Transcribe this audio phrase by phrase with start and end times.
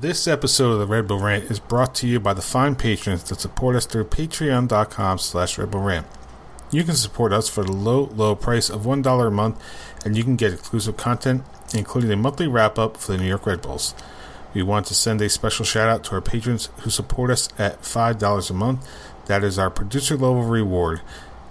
[0.00, 3.24] This episode of the Red Bull Rant is brought to you by the fine patrons
[3.24, 6.06] that support us through patreon.com slash Red Bull Rant.
[6.70, 9.60] You can support us for the low, low price of $1 a month,
[10.04, 11.42] and you can get exclusive content,
[11.74, 13.92] including a monthly wrap-up for the New York Red Bulls.
[14.54, 17.82] We want to send a special shout out to our patrons who support us at
[17.82, 18.88] $5 a month.
[19.26, 21.00] That is our producer level reward.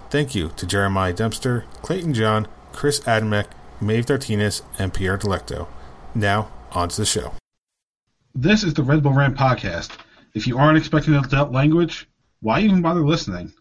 [0.08, 5.68] Thank you to Jeremiah Dempster, Clayton John, Chris Adamek, Maeve Dartinez, and Pierre Delecto.
[6.14, 7.37] Now, on to the show.
[8.40, 9.98] This is the Red Bull Rant podcast.
[10.32, 13.52] If you aren't expecting adult language, why even bother listening?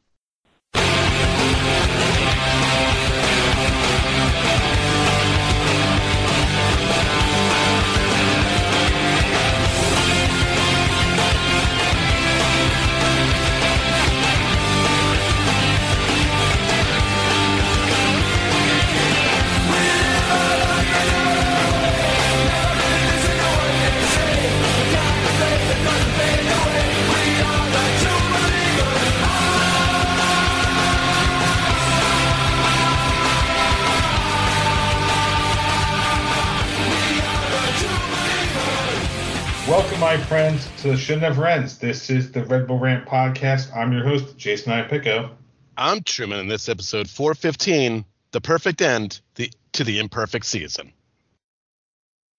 [39.77, 41.77] Welcome, my friends, to the Should Never Ends.
[41.77, 43.71] This is the Red Bull Rant podcast.
[43.77, 45.29] I'm your host, Jason Iapico.
[45.77, 50.91] I'm Truman in this episode 415, the perfect end the, to the imperfect season.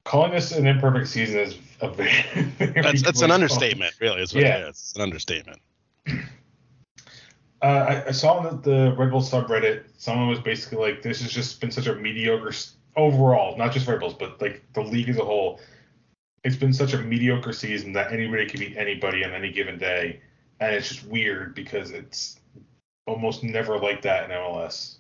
[0.03, 2.11] Calling this an imperfect season is a very.
[2.59, 4.20] That's, that's an understatement, really.
[4.20, 4.56] Is what Yeah.
[4.56, 4.69] it is.
[4.70, 5.61] It's an understatement.
[6.09, 11.22] Uh, I, I saw on the, the Red Bull subreddit, someone was basically like, "This
[11.22, 12.53] has just been such a mediocre
[12.97, 15.61] overall, not just Red Bulls, but like the league as a whole.
[16.44, 20.20] It's been such a mediocre season that anybody can beat anybody on any given day,
[20.61, 22.39] and it's just weird because it's
[23.06, 24.98] almost never like that in MLS.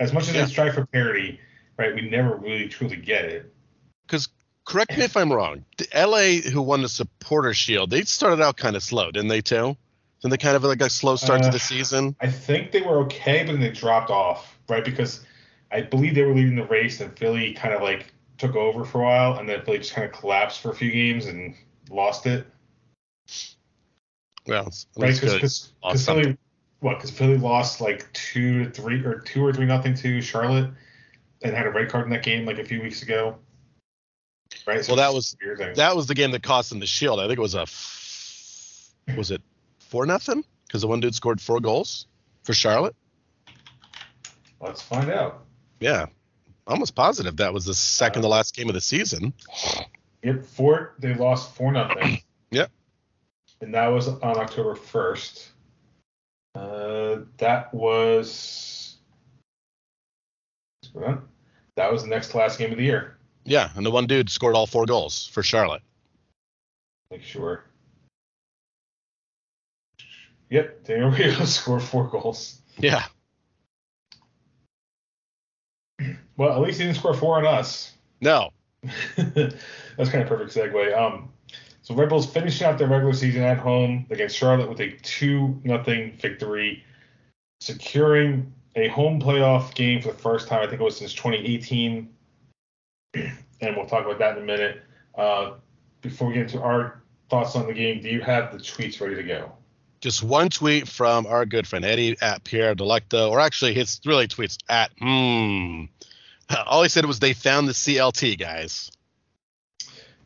[0.00, 0.44] As much as Yeah.
[0.44, 1.38] they strive for parity,
[1.78, 1.94] right?
[1.94, 3.52] We never really truly get it.
[4.06, 4.28] Because
[4.64, 5.64] correct me if I'm wrong.
[5.76, 9.42] The LA who won the Supporter Shield, they started out kind of slow, didn't they
[9.42, 9.76] too?
[10.22, 12.16] Didn't they kind of like a slow start to Uh, the season?
[12.20, 14.84] I think they were okay, but then they dropped off, right?
[14.84, 15.24] Because
[15.70, 18.06] I believe they were leading the race, and Philly kind of like
[18.40, 20.90] took over for a while, and then Philly just kind of collapsed for a few
[20.90, 21.54] games and
[21.90, 22.46] lost it,
[24.46, 25.20] Well, right?
[25.20, 25.72] Because
[26.04, 26.36] Philly,
[26.80, 26.96] what?
[26.96, 30.70] Because Philly lost like two to three or two or three nothing to Charlotte,
[31.42, 33.36] and had a red card in that game like a few weeks ago,
[34.66, 34.86] right?
[34.88, 35.74] Well, that was- a weird thing.
[35.74, 37.20] That was the game that cost them the Shield.
[37.20, 37.62] I think it was a.
[37.62, 39.42] F- was it
[39.78, 40.44] four nothing?
[40.66, 42.06] Because the one dude scored four goals
[42.44, 42.94] for Charlotte.
[44.60, 45.44] Let's find out.
[45.80, 46.06] Yeah,
[46.66, 49.32] almost positive that was the second to last game of the season.
[50.22, 50.94] Yep, four.
[50.98, 52.20] They lost four nothing.
[52.52, 52.68] Yep.
[53.60, 55.50] And that was on October first.
[56.56, 58.96] Uh, that was.
[61.76, 63.18] That was the next to last game of the year.
[63.44, 65.82] Yeah, and the one dude scored all four goals for Charlotte.
[67.12, 67.64] Make sure.
[70.50, 72.60] Yep, Daniel Rios scored four goals.
[72.78, 73.04] Yeah,
[76.40, 77.92] Well, at least he didn't score four on us.
[78.22, 78.48] no,
[79.18, 80.98] That's kind of perfect segue.
[80.98, 81.28] Um,
[81.82, 85.60] so Red Bulls finishing out their regular season at home against Charlotte with a two
[85.64, 86.82] nothing victory,
[87.60, 90.60] securing a home playoff game for the first time.
[90.60, 92.08] I think it was since 2018,
[93.14, 94.80] and we'll talk about that in a minute.
[95.18, 95.56] Uh,
[96.00, 99.14] before we get into our thoughts on the game, do you have the tweets ready
[99.14, 99.52] to go?
[100.00, 104.26] just one tweet from our good friend Eddie at Pierre Delecto, or actually his really
[104.26, 105.84] tweets at hmm.
[106.66, 108.90] All he said was they found the CLT guys.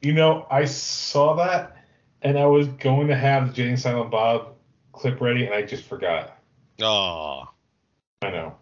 [0.01, 1.77] You know, I saw that,
[2.23, 4.55] and I was going to have the Jay and Silent Bob
[4.93, 6.39] clip ready, and I just forgot.
[6.81, 7.45] Oh,
[8.23, 8.55] I know.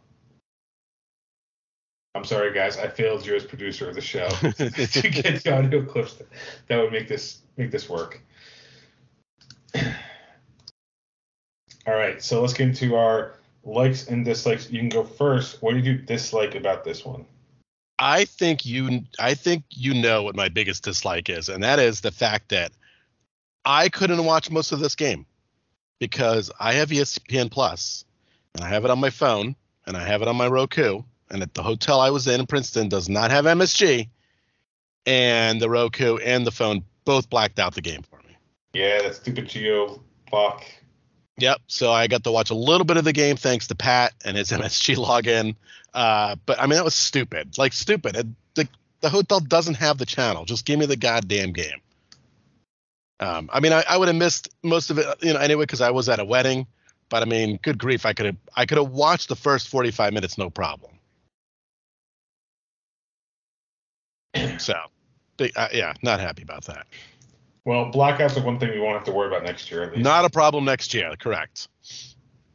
[2.14, 2.76] I'm sorry, guys.
[2.76, 6.28] I failed you as producer of the show to get the audio clips that,
[6.68, 8.20] that would make this make this work.
[9.74, 9.82] All
[11.94, 13.34] right, so let's get into our
[13.64, 14.70] likes and dislikes.
[14.70, 15.62] You can go first.
[15.62, 17.24] What did you dislike about this one?
[18.02, 22.00] I think you I think you know what my biggest dislike is, and that is
[22.00, 22.72] the fact that
[23.64, 25.24] I couldn't watch most of this game
[26.00, 28.04] because I have ESPN Plus
[28.56, 29.54] and I have it on my phone
[29.86, 32.46] and I have it on my Roku and at the hotel I was in in
[32.46, 34.08] Princeton does not have MSG
[35.06, 38.36] and the Roku and the phone both blacked out the game for me.
[38.72, 40.64] Yeah, that stupid Geo lock.
[41.38, 41.60] Yep.
[41.66, 44.36] So I got to watch a little bit of the game thanks to Pat and
[44.36, 45.56] his MSG login.
[45.94, 47.58] Uh, but I mean that was stupid.
[47.58, 48.16] Like stupid.
[48.16, 48.68] It, the
[49.00, 50.44] the hotel doesn't have the channel.
[50.44, 51.80] Just give me the goddamn game.
[53.20, 55.80] Um, I mean, I, I would have missed most of it, you know, anyway, because
[55.80, 56.66] I was at a wedding.
[57.08, 60.12] But I mean, good grief, I could have I could have watched the first 45
[60.12, 60.92] minutes no problem.
[64.58, 64.74] So,
[65.36, 66.86] big, uh, yeah, not happy about that.
[67.64, 69.84] Well, blackouts are one thing we won't have to worry about next year.
[69.84, 70.02] At least.
[70.02, 71.14] Not a problem next year.
[71.18, 71.68] Correct.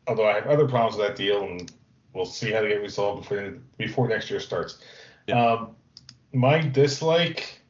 [0.07, 1.71] Although I have other problems with that deal, and
[2.13, 4.79] we'll see how they get resolved before before next year starts.
[5.27, 5.53] Yeah.
[5.53, 5.75] Um,
[6.33, 7.61] my dislike,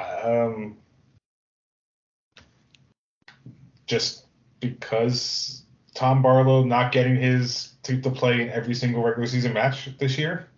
[0.00, 0.76] um,
[3.86, 4.26] just
[4.60, 5.64] because
[5.94, 10.18] Tom Barlow not getting his to, to play in every single regular season match this
[10.18, 10.48] year.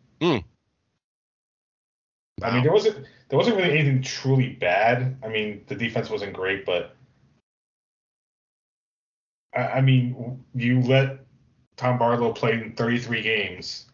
[2.38, 2.44] Hmm.
[2.44, 5.16] I mean, there wasn't there wasn't really anything truly bad.
[5.22, 6.96] I mean, the defense wasn't great, but
[9.54, 11.20] I, I mean, you let
[11.76, 13.86] Tom Barlow play in 33 games.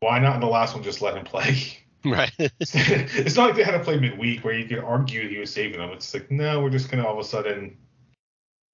[0.00, 1.78] Why not in the last one just let him play?
[2.06, 2.30] Right.
[2.38, 5.78] it's not like they had to play midweek where you could argue he was saving
[5.78, 5.88] them.
[5.88, 7.78] It's like, no, we're just gonna all of a sudden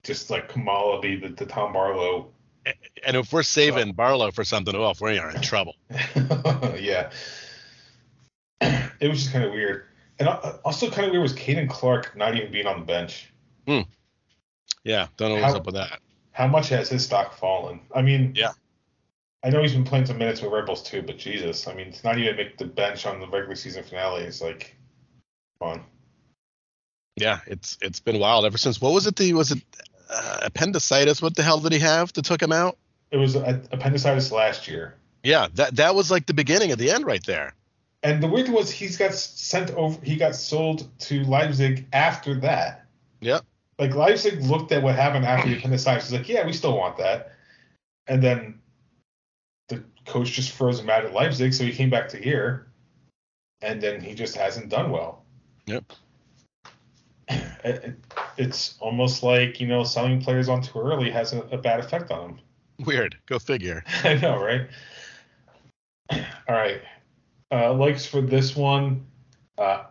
[0.02, 2.32] just like Kamala be the, the Tom Barlow.
[3.06, 5.76] and if we're saving Barlow for something off, we are in trouble.
[6.76, 7.10] yeah.
[9.00, 9.84] It was just kind of weird.
[10.18, 13.32] And uh, also kind of weird was Caden Clark not even being on the bench.
[14.84, 16.00] Yeah, don't know what's How- up with that.
[16.32, 17.80] How much has his stock fallen?
[17.94, 18.52] I mean, Yeah.
[19.42, 22.06] I know he's been playing some minutes with Rebels too, but Jesus, I mean, to
[22.06, 24.76] not even make the bench on the regular season finale is like,
[25.60, 25.82] on.
[27.16, 28.80] Yeah, it's it's been wild ever since.
[28.80, 29.16] What was it?
[29.16, 29.62] The was it
[30.10, 31.20] uh, appendicitis?
[31.20, 32.78] What the hell did he have that took him out?
[33.10, 34.94] It was a- appendicitis last year.
[35.22, 37.54] Yeah, that that was like the beginning of the end right there.
[38.02, 39.98] And the weird thing was he's got sent over.
[40.02, 42.86] He got sold to Leipzig after that.
[43.20, 43.44] Yep.
[43.78, 46.10] Like Leipzig looked at what happened after the appendicitis.
[46.10, 47.32] Was like, yeah, we still want that.
[48.06, 48.60] And then
[49.68, 52.68] the coach just froze him out at Leipzig, so he came back to here.
[53.62, 55.24] And then he just hasn't done well.
[55.66, 55.84] Yep.
[57.62, 57.96] It- it-
[58.38, 62.10] it's almost like you know selling players on too early has a, a bad effect
[62.10, 62.40] on them.
[62.86, 63.18] Weird.
[63.26, 63.84] Go figure.
[64.04, 64.66] I know, right?
[66.48, 66.80] All right.
[67.52, 69.04] Uh, likes for this one.
[69.58, 69.84] Uh,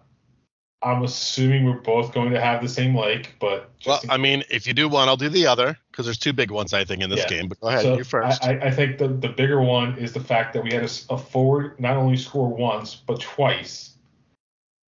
[0.81, 4.43] I'm assuming we're both going to have the same like, but Well, in- I mean,
[4.49, 7.01] if you do one, I'll do the other because there's two big ones I think
[7.01, 7.27] in this Yeah.
[7.27, 7.49] game.
[7.49, 8.41] But go ahead, so you first.
[8.45, 11.77] I, I- think the, the bigger one is the fact that we had a forward
[11.81, 13.95] not only score once but twice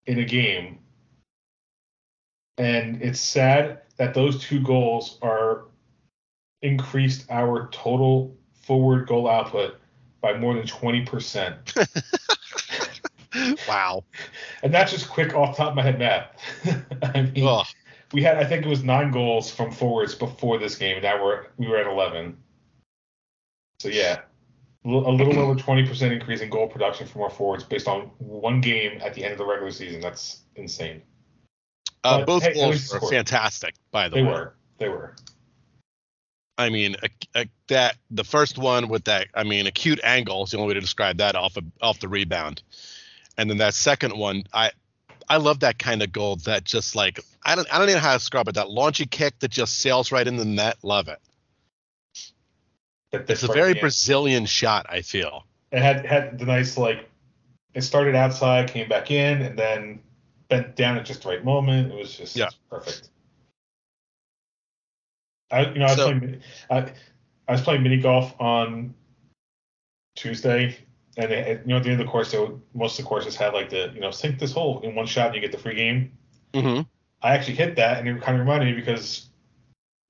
[0.05, 0.77] in a game,
[2.59, 5.65] and it's sad that those two goals are
[6.61, 9.77] increased our total forward goal output
[10.21, 11.73] by more than twenty percent.
[13.67, 14.03] wow.
[14.63, 16.27] And that's just quick off the top of my head math.
[17.15, 17.65] I mean, Ugh.
[18.13, 21.47] we had I think it was nine goals from forwards before this game, now we're
[21.57, 22.37] we were at eleven.
[23.79, 24.21] So yeah,
[24.85, 28.61] a little over twenty percent increase in goal production from our forwards based on one
[28.61, 30.01] game at the end of the regular season.
[30.01, 31.01] That's insane.
[32.03, 34.27] Uh, both hey, goals were fantastic, by the They way.
[34.27, 34.55] They were.
[34.77, 35.15] They were.
[36.57, 40.51] I mean, a, a, that the first one with that, I mean, acute angle is
[40.51, 42.61] the only way to describe that off of, off the rebound,
[43.39, 44.71] and then that second one, I
[45.29, 48.07] I love that kind of goal that just like I don't I don't even know
[48.07, 48.55] how to describe it.
[48.55, 50.77] That launchy kick that just sails right in the net.
[50.83, 51.19] Love it.
[53.11, 54.85] It's a very Brazilian shot.
[54.89, 55.45] I feel.
[55.71, 57.09] It had had the nice like.
[57.73, 59.99] It started outside, came back in, and then
[60.49, 61.91] bent down at just the right moment.
[61.93, 62.49] It was just Yeah.
[62.69, 63.09] perfect.
[65.51, 66.91] I you know I was So- playing I,
[67.47, 68.93] I was playing mini golf on
[70.15, 70.77] Tuesday,
[71.19, 73.09] and it, it- you know at the end of the course, so most of the
[73.09, 75.51] courses had like the you know sink this hole in one shot and you get
[75.51, 76.11] the free game.
[76.55, 76.81] hmm
[77.21, 79.29] I actually hit that, and it kind of reminded me because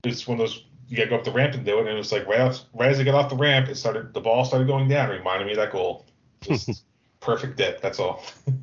[0.04, 1.94] it's one of those you gotta go up the ramp and do it, and it
[1.94, 4.44] was like right off, right as I got off the ramp, it started the ball
[4.44, 5.10] started going down.
[5.10, 6.06] It reminded me of that goal.
[6.42, 6.84] Just
[7.20, 7.80] perfect dip.
[7.80, 8.22] That's all.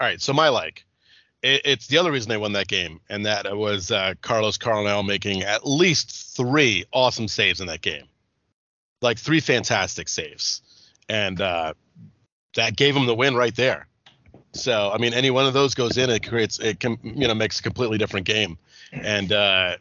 [0.00, 0.85] All right, so my like,
[1.46, 5.02] it, it's the other reason they won that game, and that was uh, Carlos Coronel
[5.02, 8.04] making at least three awesome saves in that game,
[9.00, 10.62] like three fantastic saves,
[11.08, 11.72] and uh,
[12.56, 13.86] that gave him the win right there.
[14.52, 17.34] So I mean, any one of those goes in, it creates it can you know
[17.34, 18.58] makes a completely different game,
[18.92, 19.76] and uh,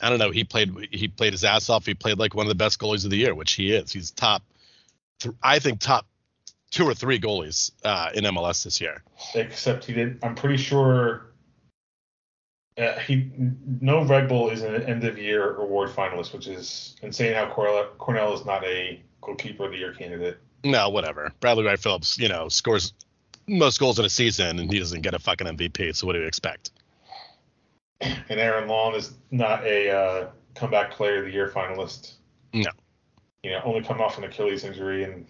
[0.00, 1.84] I don't know, he played he played his ass off.
[1.86, 3.92] He played like one of the best goalies of the year, which he is.
[3.92, 4.42] He's top,
[5.20, 6.06] th- I think top
[6.74, 9.02] two or three goalies uh, in MLS this year.
[9.34, 10.18] Except he did.
[10.22, 11.30] I'm pretty sure.
[12.76, 13.30] Uh, he
[13.80, 17.32] no Red Bull is an end of year award finalist, which is insane.
[17.32, 20.38] How Coronel, Coronel is not a goalkeeper of the year candidate.
[20.64, 21.30] No, whatever.
[21.38, 22.92] Bradley Wright Phillips, you know, scores
[23.46, 25.94] most goals in a season and he doesn't get a fucking MVP.
[25.94, 26.72] So what do you expect?
[28.00, 32.14] And Aaron Long is not a uh, comeback player of the year finalist.
[32.52, 32.70] No.
[33.42, 35.26] You know, only come off an Achilles injury and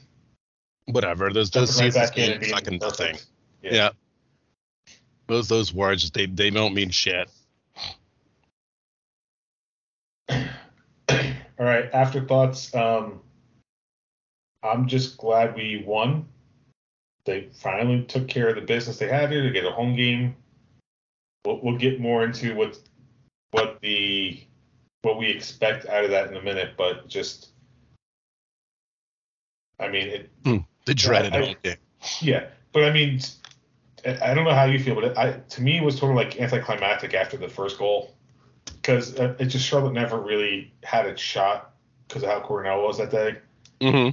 [0.87, 1.33] Whatever.
[1.33, 3.13] Those those right seasons mean fucking nothing.
[3.13, 3.27] perfect.
[3.63, 3.91] Yeah.
[5.27, 7.31] Those those words they they don't mean shit.
[10.29, 12.75] All right, afterthoughts.
[12.75, 13.21] Um,
[14.63, 16.27] I'm just glad we won.
[17.25, 20.37] they finally took care of the business they had here to get a home game.
[21.45, 22.79] We'll, we'll get more into what
[23.53, 24.41] what the
[25.03, 27.49] what we expect out of that in a minute, but just
[29.79, 30.31] I mean it.
[30.85, 31.57] The dreaded I- home.
[32.21, 33.21] Yeah, but I mean,
[34.05, 36.17] I don't know how you feel, but it, I to me it was sort of
[36.17, 38.15] like anticlimactic after the first goal
[38.67, 41.75] because uh, it just Charlotte never really had a shot
[42.07, 43.39] because of how Coronel was that day.
[43.81, 44.11] hmm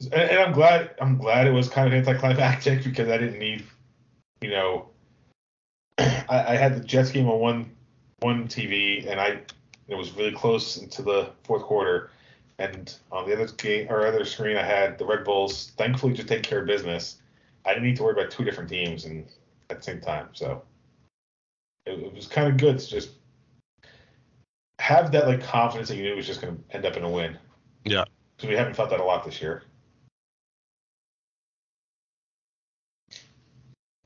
[0.00, 3.64] and, and I'm glad I'm glad it was kind of anticlimactic because I didn't need,
[4.40, 4.88] you know,
[5.98, 7.70] I, I had the Jets game on one
[8.20, 9.40] one TV and I
[9.88, 12.10] it was really close into the fourth quarter,
[12.58, 16.28] and on the other game or other screen I had the Red Bulls thankfully just
[16.28, 17.20] take care of business.
[17.64, 19.26] I didn't need to worry about two different teams and
[19.70, 20.62] at the same time, so
[21.84, 23.10] it, it was kind of good to just
[24.78, 27.02] have that like confidence that you knew it was just going to end up in
[27.02, 27.36] a win.
[27.84, 28.04] Yeah.
[28.36, 29.62] because we haven't felt that a lot this year.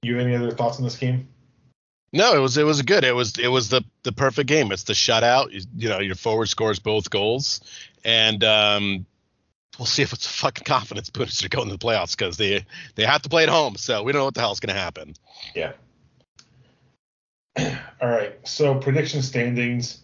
[0.03, 1.29] You have any other thoughts on this game?
[2.13, 3.05] No, it was it was good.
[3.05, 4.73] It was it was the the perfect game.
[4.73, 5.53] It's the shutout.
[5.53, 7.61] You, you know, your forward scores both goals,
[8.05, 9.07] and um,
[9.79, 12.65] we'll see if it's a fucking confidence booster to go into the playoffs because they
[12.97, 13.77] they have to play at home.
[13.77, 15.15] So we don't know what the hell's going to happen.
[15.55, 15.73] Yeah.
[18.03, 18.37] All right.
[18.47, 19.99] So prediction standings.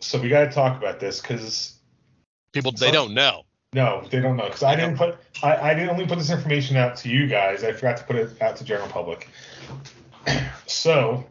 [0.00, 1.74] So we got to talk about this because
[2.52, 3.44] People they So- don't know.
[3.72, 6.76] no, they don't know because I didn't put I, I didn't only put this information
[6.76, 7.64] out to you guys.
[7.64, 9.28] I forgot to put it out to general public.
[10.66, 11.26] So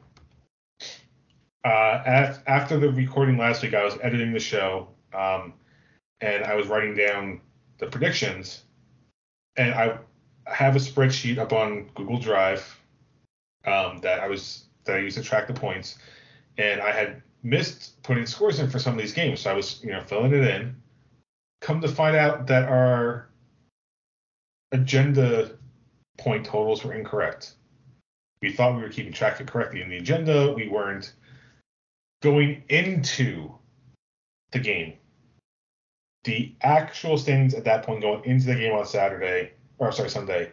[1.66, 5.54] uh, af- after the recording last week, I was editing the show, um,
[6.22, 7.42] and I was writing down
[7.78, 8.64] the predictions,
[9.58, 9.98] and I
[10.46, 12.80] have a spreadsheet up on Google Drive
[13.66, 15.98] um, that I was that I used to track the points,
[16.58, 19.82] and I had missed putting scores in for some of these games, so I was
[19.84, 20.76] you know filling it in.
[21.62, 23.30] Come to find out that our
[24.72, 25.52] agenda
[26.18, 27.54] point totals were incorrect.
[28.42, 30.52] We thought we were keeping track of correctly in the agenda.
[30.52, 31.14] We weren't
[32.22, 33.52] going into
[34.52, 34.94] the game.
[36.24, 40.52] The actual standings at that point going into the game on Saturday, or sorry, Sunday,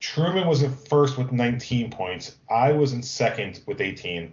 [0.00, 2.36] Truman was in first with 19 points.
[2.50, 4.32] I was in second with 18,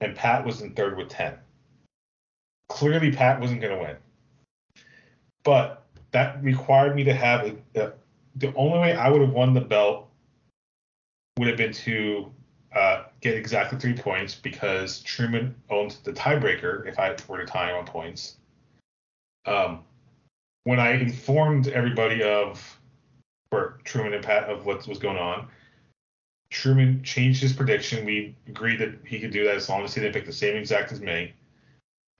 [0.00, 1.38] and Pat was in third with 10.
[2.68, 3.96] Clearly, Pat wasn't going to win,
[5.42, 7.92] but that required me to have a, a,
[8.36, 10.09] the only way I would have won the belt
[11.38, 12.32] would have been to
[12.74, 17.72] uh, get exactly three points because Truman owned the tiebreaker if I were to tie
[17.72, 18.36] on points.
[19.46, 19.80] Um,
[20.64, 22.78] when I informed everybody of,
[23.50, 25.48] or Truman and Pat of what was going on,
[26.50, 28.04] Truman changed his prediction.
[28.04, 30.56] We agreed that he could do that as long as he didn't pick the same
[30.56, 31.32] exact as me.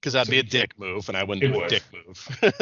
[0.00, 1.68] Because that'd So- be a dick move, and I wouldn't do a would.
[1.68, 2.28] dick move.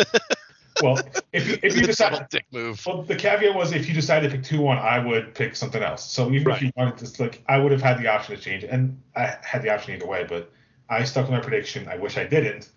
[0.82, 0.98] Well,
[1.32, 2.84] if you, if you It's a total decide, dick move.
[2.86, 5.82] well, the caveat was if you decided to pick two one, I would pick something
[5.82, 6.04] else.
[6.10, 8.64] So even if you wanted to, like, I would have had the option to change,
[8.64, 10.24] and I had the option either way.
[10.28, 10.50] But
[10.88, 11.88] I stuck with my prediction.
[11.88, 12.70] I wish I didn't,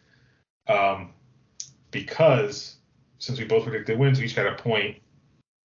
[0.67, 1.13] um,
[1.91, 2.77] because
[3.19, 4.97] since we both predicted wins, we each got a point.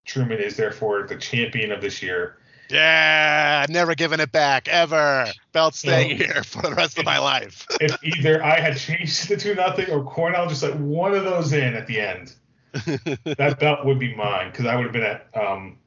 [0.05, 2.39] Truman is therefore the champion of this year.
[2.69, 5.27] Yeah, never giving it back ever.
[5.53, 6.25] Belt staying No.
[6.25, 7.67] here for the rest of my life.
[7.81, 11.53] If either I had changed the two nothing or Coronel just let one of those
[11.53, 12.35] in at the end,
[12.73, 15.79] that belt would be mine because I would have been at um,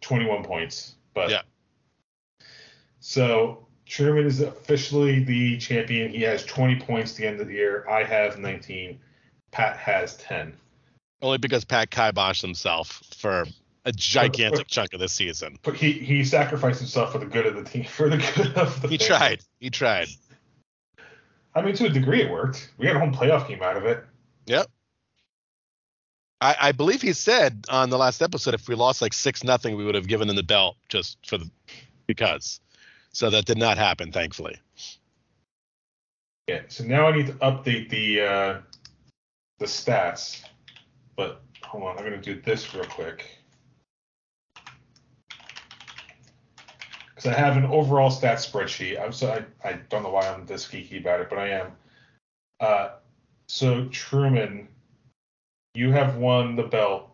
[0.00, 0.94] 21 points.
[1.14, 1.42] But Yeah.
[3.00, 6.10] So Truman is officially the champion.
[6.10, 7.86] He has 20 points at the end of the year.
[7.88, 8.98] I have 19.
[9.50, 10.54] Pat has 10.
[11.20, 13.44] Only because Pat kiboshed himself for
[13.84, 15.58] a gigantic chunk of the season.
[15.62, 17.84] But he he sacrificed himself for the good of the team.
[17.84, 18.88] For the good of the.
[18.88, 19.40] He tried.
[19.60, 20.08] He tried.
[21.54, 22.70] I mean, to a degree, it worked.
[22.78, 24.04] We got a home playoff game out of it.
[24.46, 24.66] Yep.
[26.40, 29.76] I, I believe he said on the last episode if we lost like six nothing,
[29.76, 31.48] we would have given him the belt just for the
[32.06, 32.60] because.
[33.12, 34.58] So that did not happen, thankfully.
[36.48, 36.62] Yeah.
[36.68, 38.60] So now I need to update the uh,
[39.58, 40.42] the stats.
[41.16, 43.41] But hold on, I'm gonna do this real quick.
[47.22, 49.00] Because I have an overall stats spreadsheet.
[49.00, 49.30] I'm so
[49.64, 51.72] I, I don't know why I'm this geeky about it, but I am.
[52.58, 52.88] Uh,
[53.46, 54.66] so Truman,
[55.74, 57.10] you have won the belt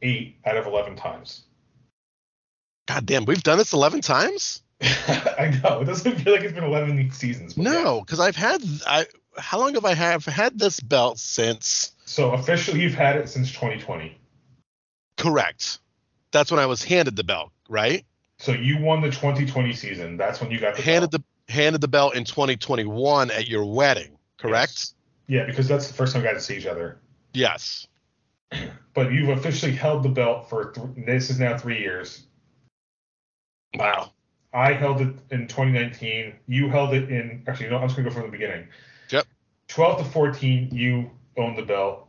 [0.00, 1.42] eight out of eleven times.
[2.86, 4.62] God damn, we've done this eleven times?
[4.80, 7.56] I know it doesn't feel like it's been eleven seasons.
[7.58, 12.30] No, because I've had I how long have I have had this belt since So
[12.30, 14.16] officially, you've had it since 2020.
[15.18, 15.80] correct.
[16.30, 18.04] That's when I was handed the belt, right?
[18.38, 20.16] So you won the 2020 season.
[20.16, 21.22] That's when you got the handed belt.
[21.46, 24.94] the handed the belt in 2021 at your wedding, correct?
[25.26, 27.00] Yeah, because that's the first time we got to see each other.
[27.34, 27.86] Yes.
[28.94, 32.26] but you've officially held the belt for th- this is now three years.
[33.74, 34.12] Wow.
[34.54, 36.34] I held it in 2019.
[36.46, 37.76] You held it in actually no.
[37.78, 38.68] I'm just gonna go from the beginning.
[39.10, 39.26] Yep.
[39.68, 42.08] 12 to 14, you owned the belt.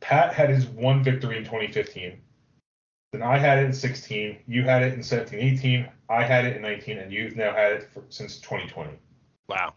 [0.00, 2.20] Pat had his one victory in 2015.
[3.14, 4.38] Then I had it in 16.
[4.48, 5.88] You had it in 17, 18.
[6.08, 8.90] I had it in 19, and you've now had it for, since 2020.
[9.48, 9.72] Wow.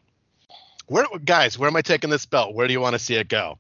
[0.88, 2.56] Where guys, where am I taking this belt?
[2.56, 3.60] Where do you want to see it go?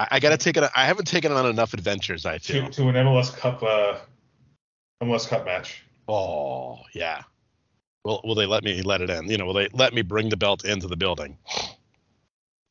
[0.00, 0.68] I, I got to take it.
[0.74, 2.26] I haven't taken it on enough adventures.
[2.26, 2.70] I To, feel.
[2.70, 3.98] to an MLS Cup, uh,
[5.00, 5.84] MLS Cup match.
[6.08, 7.22] Oh yeah.
[8.04, 9.30] Will Will they let me let it in?
[9.30, 11.38] You know, will they let me bring the belt into the building?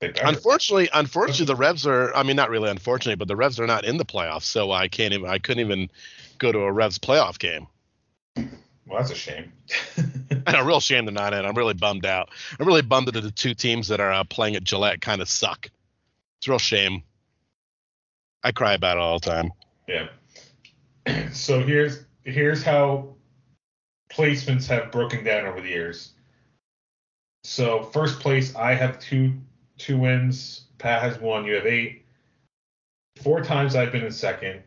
[0.01, 2.15] Unfortunately, unfortunately, the Revs are.
[2.15, 4.87] I mean, not really unfortunately, but the Revs are not in the playoffs, so I
[4.87, 5.27] can't even.
[5.27, 5.89] I couldn't even
[6.37, 7.67] go to a Revs playoff game.
[8.35, 9.51] Well, that's a shame.
[10.29, 11.45] And a real shame they're not in.
[11.45, 12.29] I'm really bummed out.
[12.59, 15.27] I'm really bummed that the two teams that are uh, playing at Gillette kind of
[15.27, 15.69] suck.
[16.37, 17.03] It's a real shame.
[18.43, 19.51] I cry about it all the time.
[19.87, 20.07] Yeah.
[21.31, 23.15] So here's here's how
[24.09, 26.11] placements have broken down over the years.
[27.43, 29.31] So first place, I have two
[29.77, 30.65] two wins.
[30.77, 31.45] Pat has one.
[31.45, 32.05] You have eight.
[33.21, 34.61] Four times I've been in second.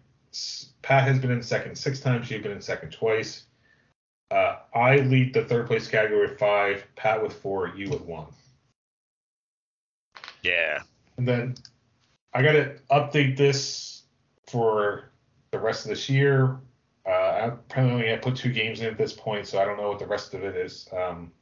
[0.83, 2.31] Pat has been in second six times.
[2.31, 3.45] You've been in second twice.
[4.31, 6.85] Uh, I lead the third place category with five.
[6.97, 7.69] Pat with four.
[7.76, 8.26] You with one.
[10.43, 10.81] Yeah.
[11.17, 11.55] And then
[12.33, 14.05] I got to update this
[14.47, 15.11] for
[15.50, 16.61] the rest of this year.
[17.07, 19.99] Uh, apparently I put two games in at this point, so I don't know what
[19.99, 20.88] the rest of it is.
[20.97, 21.33] Um,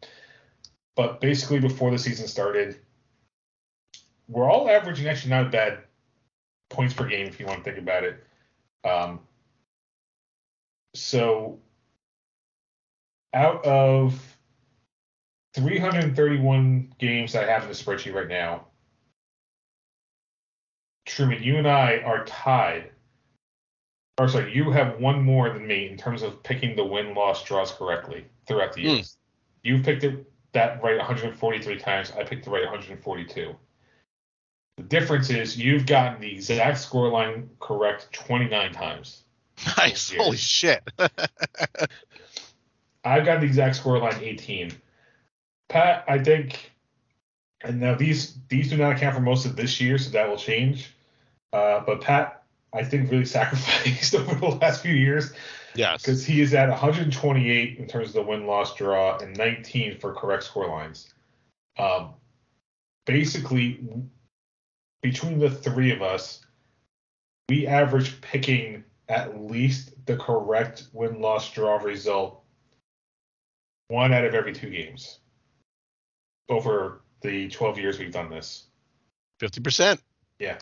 [0.97, 2.81] but basically, before the season started,
[4.29, 5.79] we're all averaging actually not bad
[6.69, 8.25] points per game if you want to think about it.
[8.85, 9.21] Um,
[10.95, 11.59] so
[13.35, 14.37] out of
[15.55, 18.67] 331 games that I have in the spreadsheet right now,
[21.07, 22.91] Truman, you and I are tied.
[24.19, 27.45] Or sorry, you have one more than me in terms of picking the win loss
[27.45, 29.17] draws correctly throughout the years.
[29.63, 32.13] You've picked it that right 143 times.
[32.19, 33.55] I picked the right 142.
[34.79, 39.25] The difference is you've gotten the exact scoreline correct 29 times.
[39.77, 40.15] Nice.
[40.17, 40.89] Holy shit.
[43.05, 44.71] I've got the exact scoreline 18.
[45.69, 46.71] Pat, I think,
[47.61, 50.37] and now these these do not account for most of this year, so that will
[50.37, 50.95] change.
[51.53, 55.33] Uh, but Pat, I think, really sacrificed over the last few years
[55.75, 56.03] yes.
[56.03, 60.15] because he is at 128 in terms of the win loss draw and 19 for
[60.15, 61.13] correct score lines.
[61.77, 62.11] Um,
[63.07, 63.81] basically,
[65.03, 66.41] between the three of us,
[67.49, 72.43] we average picking at least the correct win loss draw result
[73.89, 75.21] one out of every two games
[76.49, 78.65] over the 12 years we've done this.
[79.41, 79.99] 50%.
[80.39, 80.59] Yeah.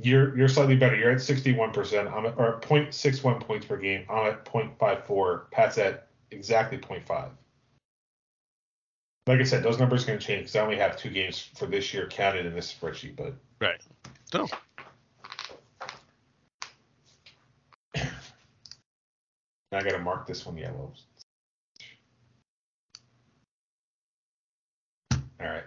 [0.00, 0.94] You're you're slightly better.
[0.94, 2.12] You're at 61%.
[2.12, 4.04] I'm at, or 0.61 points per game.
[4.08, 5.50] I'm at 0.54.
[5.50, 7.30] Pat's at exactly 0.5.
[9.28, 11.50] Like I said, those numbers are going to change because I only have two games
[11.54, 13.14] for this year counted in this spreadsheet.
[13.14, 13.78] But Right.
[14.32, 14.46] So,
[17.94, 18.00] I
[19.70, 20.94] got to mark this one yellow.
[25.12, 25.64] All right.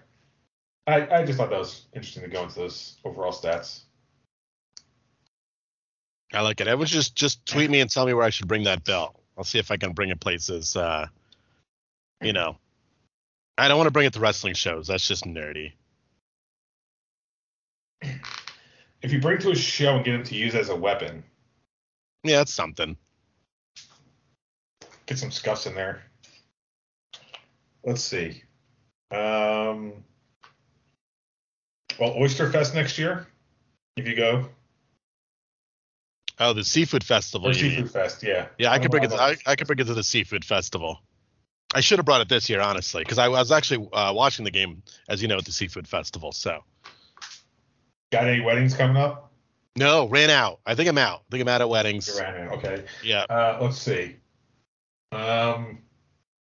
[0.87, 3.81] I, I just thought that was interesting to go into those overall stats.
[6.33, 6.67] I like it.
[6.67, 9.21] Everyone just just tweet me and tell me where I should bring that belt.
[9.37, 10.75] I'll see if I can bring it places.
[10.75, 11.05] Uh,
[12.23, 12.57] you know,
[13.61, 14.87] I don't want to bring it to wrestling shows.
[14.87, 15.73] That's just nerdy.
[18.01, 20.75] If you bring it to a show and get them to use it as a
[20.75, 21.23] weapon,
[22.23, 22.97] Yeah, that's something.
[25.05, 26.01] get some scuffs in there.
[27.83, 28.41] Let's see.
[29.11, 29.93] Um,
[31.99, 33.27] well, Oyster Fest next year,
[33.95, 34.49] if you go,
[36.39, 37.47] Oh, the seafood festival.
[37.49, 37.71] or you mean.
[37.75, 38.47] Seafood Fest, yeah.
[38.57, 39.11] Yeah, I don't could bring it.
[39.11, 40.99] how I, I could bring it to the seafood festival.
[41.73, 44.51] I should have brought it this year, honestly, because I was actually uh, watching the
[44.51, 46.31] game, as you know, at the seafood festival.
[46.31, 46.63] So
[48.11, 49.31] Got any weddings coming up?
[49.77, 50.59] no, ran out.
[50.65, 51.21] I think I'm out.
[51.27, 52.07] I think I'm out at weddings.
[52.07, 52.83] You're right, Okay.
[53.03, 54.17] Yeah, Uh, let's see.
[55.13, 55.79] Um,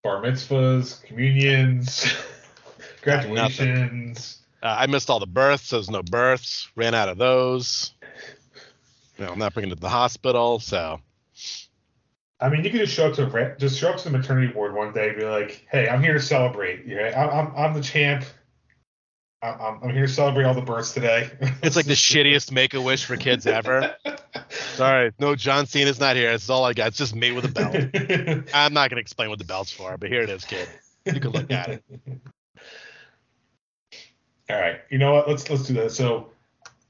[0.04, 2.12] bar mitzvahs, communions,
[3.04, 4.40] graduations.
[4.64, 5.68] uh, I missed all the births.
[5.68, 6.70] So there's no births.
[6.76, 7.94] Ran out of those.
[9.20, 10.60] No, I'm not bringing it to the hospital.
[10.60, 11.00] So
[12.42, 14.54] I mean, you could just show up to a, just show up to the maternity
[14.54, 16.86] ward one day and be like, "Hey, I'm here to celebrate.
[16.86, 18.24] Yeah, I'm I'm, I'm the champ.
[19.42, 21.30] I'm, I'm I'm here to celebrate all the births today."
[21.62, 23.94] it's like the shittiest make a wish for kids ever.
[24.50, 26.32] Sorry, no, John Cena's not here.
[26.32, 26.88] It's all I got.
[26.88, 27.76] It's just me with a belt.
[28.54, 30.70] I'm not gonna explain what the belt's for, but here it is, kid.
[31.06, 31.84] You can look at it.
[34.50, 34.80] All right.
[34.90, 35.28] You know what?
[35.28, 35.92] Let's let's do that.
[35.92, 36.32] So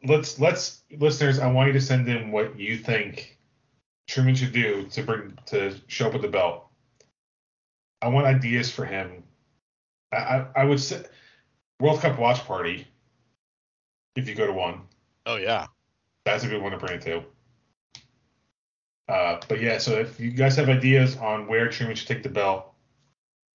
[0.05, 1.39] let's let's listeners.
[1.39, 3.38] I want you to send in what you think
[4.09, 6.65] Truman should do to bring to show up with the belt.
[8.01, 9.23] I want ideas for him.
[10.11, 11.05] I I, I would say
[11.79, 12.87] World Cup watch party.
[14.15, 14.81] If you go to one,
[15.27, 15.67] Oh yeah.
[16.25, 17.23] that's a good one to bring it to.
[19.07, 22.29] Uh, but yeah, so if you guys have ideas on where Truman should take the
[22.29, 22.73] belt,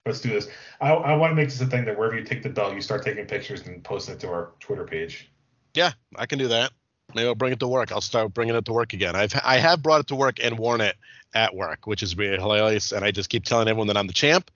[0.07, 0.49] let's do this.
[0.81, 2.81] I, I want to make this a thing that wherever you take the belt, you
[2.81, 5.31] start taking pictures and posting it to our Twitter page.
[5.75, 6.73] Yeah, I can do that.
[7.15, 7.93] Maybe I'll bring it to work.
[7.93, 9.15] I'll start bringing it to work again.
[9.17, 10.97] I've I have brought it to work and worn it
[11.35, 12.93] at work, which is really hilarious.
[12.93, 14.51] And I just keep telling everyone that I'm the champ.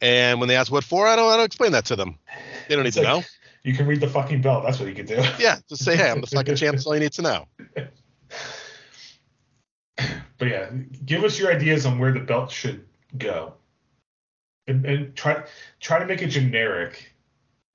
[0.00, 2.18] And when they ask what for, I don't I don't explain that to them.
[2.68, 3.24] They don't need It's to like- know.
[3.62, 4.64] You can read the fucking belt.
[4.64, 5.16] That's what you can do.
[5.38, 6.76] Yeah, just say, hey, I'm the fucking champ.
[6.76, 7.46] That's all you need to know.
[10.38, 10.70] But yeah,
[11.04, 12.86] give us your ideas on where the belt should
[13.18, 13.52] go,
[14.66, 15.44] and, and try
[15.80, 17.12] try to make it generic.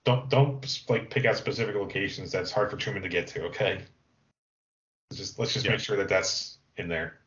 [0.05, 3.43] Don't don't like pick out specific locations that's hard for Truman to get to.
[3.45, 3.81] Okay,
[5.09, 5.71] Let's just let's just Yeah.
[5.71, 7.19] make sure that that's in there.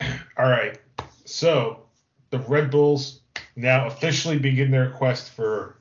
[0.38, 0.78] All right,
[1.24, 1.86] so
[2.30, 3.20] the Red Bulls
[3.56, 5.78] now officially begin their quest for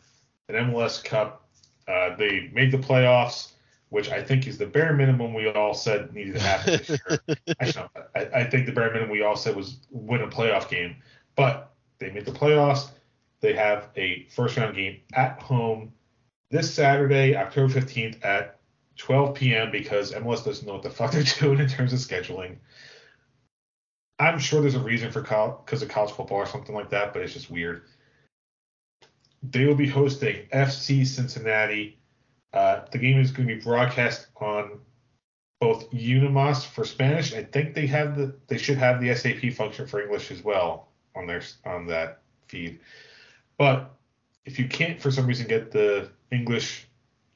[0.50, 1.48] an MLS Cup.
[1.88, 3.52] Uh, they made the playoffs
[3.90, 7.20] which I think is the bare minimum we all said needed to happen this year.
[7.62, 10.68] Actually, no, I, I think the bare minimum we all said was win a playoff
[10.70, 10.98] game.
[11.36, 12.90] But they made the playoffs.
[13.40, 15.94] They have a first round game at home
[16.52, 18.55] this Saturday, October 15th at
[18.98, 19.72] 12 p.m.
[19.72, 22.58] because MLS doesn't know what the fuck they're doing in terms of scheduling.
[24.18, 27.22] I'm sure there's a reason for because of college football or something like that, but
[27.22, 27.84] it's just weird.
[29.44, 31.98] They will be hosting FC Cincinnati.
[32.54, 34.80] Uh, the game is going to be broadcast on
[35.60, 37.34] both UniMás for Spanish.
[37.34, 40.88] I think they have the they should have the SAP function for English as well
[41.16, 42.80] on their on that feed.
[43.58, 43.94] But
[44.46, 46.88] if you can't for some reason get the English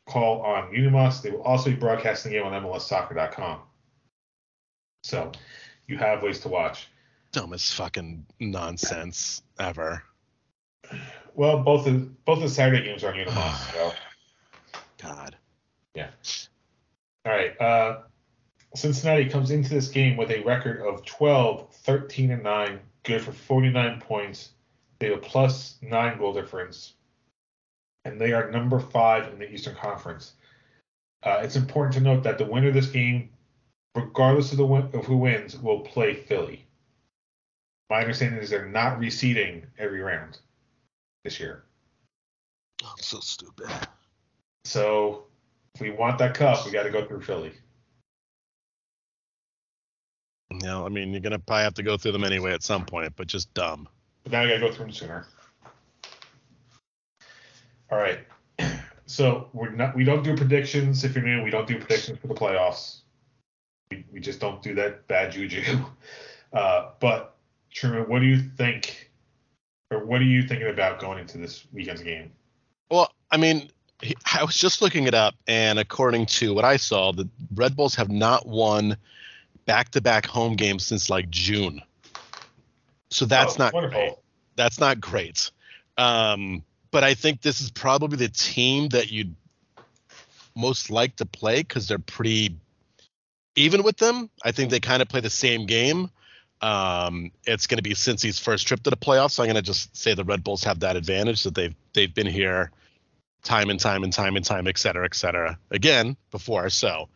[0.09, 3.59] call on UniMás, they will also be broadcasting the game on MLSsoccer.com.
[5.03, 5.31] So
[5.87, 6.87] you have ways to watch.
[7.31, 10.03] Dumbest fucking nonsense ever.
[11.35, 13.71] Well, both of both the Saturday games are on UniMás.
[13.73, 13.93] so.
[15.01, 15.37] God.
[15.95, 16.09] Yeah.
[17.25, 17.59] All right.
[17.61, 17.99] Uh,
[18.75, 23.31] Cincinnati comes into this game with a record of 12, 13, and 9, good for
[23.31, 24.49] 49 points.
[24.99, 26.93] They have a plus 9 goal difference.
[28.05, 30.33] And they are number 5 in the Eastern Conference.
[31.23, 33.29] Uh, it's important to note that the winner of this game,
[33.95, 36.65] regardless of, the win- of who wins, will play Philly.
[37.89, 40.37] My understanding is they're not reseeding every round
[41.23, 41.63] this year.
[42.83, 43.67] I'm so stupid.
[44.63, 45.25] So
[45.75, 47.51] if we want that cup, we got to go through Philly.
[50.51, 53.13] No, I mean you're gonna probably have to go through them anyway at some point,
[53.15, 53.87] but just dumb.
[54.23, 55.27] But now we gotta go through them sooner.
[57.91, 58.19] All right.
[59.05, 62.27] So we're not we don't do predictions if you're new, we don't do predictions for
[62.27, 62.99] the playoffs.
[63.89, 65.63] We, we just don't do that bad juju.
[66.53, 67.35] Uh, but
[67.71, 69.11] Truman, what do you think
[69.91, 72.31] or what are you thinking about going into this weekend's game?
[72.89, 73.69] Well, I mean,
[74.33, 77.95] I was just looking it up, and according to what I saw, the Red Bulls
[77.95, 78.97] have not won
[79.65, 81.81] back-to-back home games since like June.
[83.11, 83.99] So that's Oh, not wonderful.
[83.99, 84.13] great.
[84.55, 85.51] That's not great.
[85.97, 89.35] Um, but I think this is probably the team that you'd
[90.55, 92.55] most like to play because they're pretty
[93.55, 94.29] even with them.
[94.43, 96.09] I think they kind of play the same game.
[96.61, 99.31] Um, it's going to be Cincy's first trip to the playoffs.
[99.31, 102.13] So I'm going to just say the Red Bulls have that advantage that they've they've
[102.13, 102.71] been here
[103.43, 106.69] time and time and time and time, et cetera, et cetera, again before.
[106.69, 107.07] So,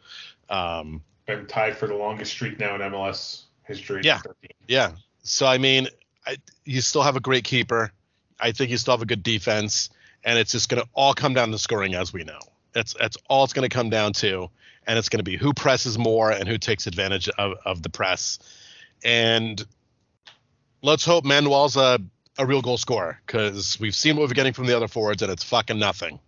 [0.49, 4.01] um, Been tied for the longest streak now in MLS history.
[4.03, 4.21] Yeah.
[4.67, 4.91] yeah.
[5.23, 5.87] So I mean,
[6.25, 7.91] I, you still have a great keeper.
[8.43, 9.89] I think you still have a good defense,
[10.23, 12.39] and it's just going to all come down to scoring, as we know.
[12.73, 14.49] That's that's all it's going to come down to,
[14.85, 17.89] and it's going to be who presses more and who takes advantage of, of the
[17.89, 18.39] press.
[19.03, 19.63] And
[20.81, 21.99] let's hope Manuel's a,
[22.37, 25.31] a real goal scorer because we've seen what we're getting from the other forwards, and
[25.31, 26.19] it's fucking nothing.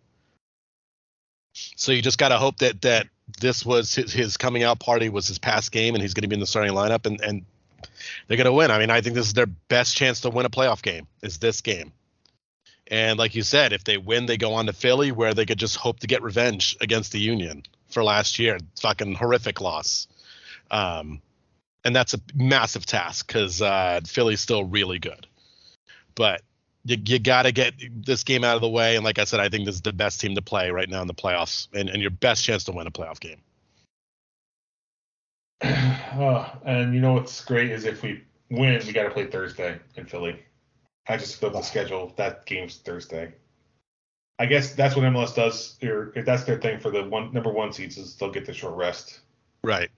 [1.53, 3.07] So you just got to hope that that
[3.41, 6.27] this was his, his coming out party was his past game, and he's going to
[6.29, 7.45] be in the starting lineup, and and
[8.27, 8.71] they're going to win.
[8.71, 11.07] I mean, I think this is their best chance to win a playoff game.
[11.21, 11.91] Is this game?
[12.87, 15.57] And like you said, if they win, they go on to Philly, where they could
[15.57, 18.59] just hope to get revenge against the Union for last year.
[18.79, 20.07] Fucking horrific loss.
[20.69, 21.21] Um,
[21.83, 25.27] and that's a massive task because uh, Philly's still really good.
[26.15, 26.41] But
[26.83, 27.73] you, you got to get
[28.05, 28.95] this game out of the way.
[28.95, 31.01] And like I said, I think this is the best team to play right now
[31.01, 33.41] in the playoffs and, and your best chance to win a playoff game.
[35.63, 39.79] oh, and you know what's great is if we win, we got to play Thursday
[39.95, 40.39] in Philly.
[41.07, 42.13] I just filled the schedule.
[42.15, 43.33] That game's Thursday.
[44.37, 45.77] I guess that's what MLS does.
[45.83, 48.53] Or if that's their thing for the one number one seeds is they'll get the
[48.53, 49.19] short rest.
[49.63, 49.89] Right.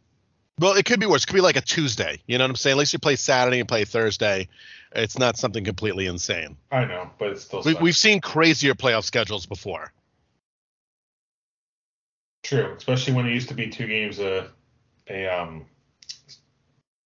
[0.59, 1.23] Well, it could be worse.
[1.23, 2.19] It could be like a Tuesday.
[2.25, 2.73] You know what I'm saying?
[2.73, 4.47] At least you play Saturday and play Thursday.
[4.93, 6.57] It's not something completely insane.
[6.71, 9.91] I know, but it's still We, we've seen crazier playoff schedules before.
[12.43, 14.49] true, especially when it used to be two games a
[15.09, 15.65] a um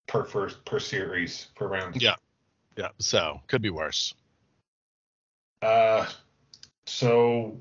[0.08, 2.02] per first per series per round.
[2.02, 2.16] Yeah.
[2.78, 2.90] Yeah.
[3.00, 4.14] So could be worse.
[5.62, 6.08] Uh,
[6.86, 7.60] so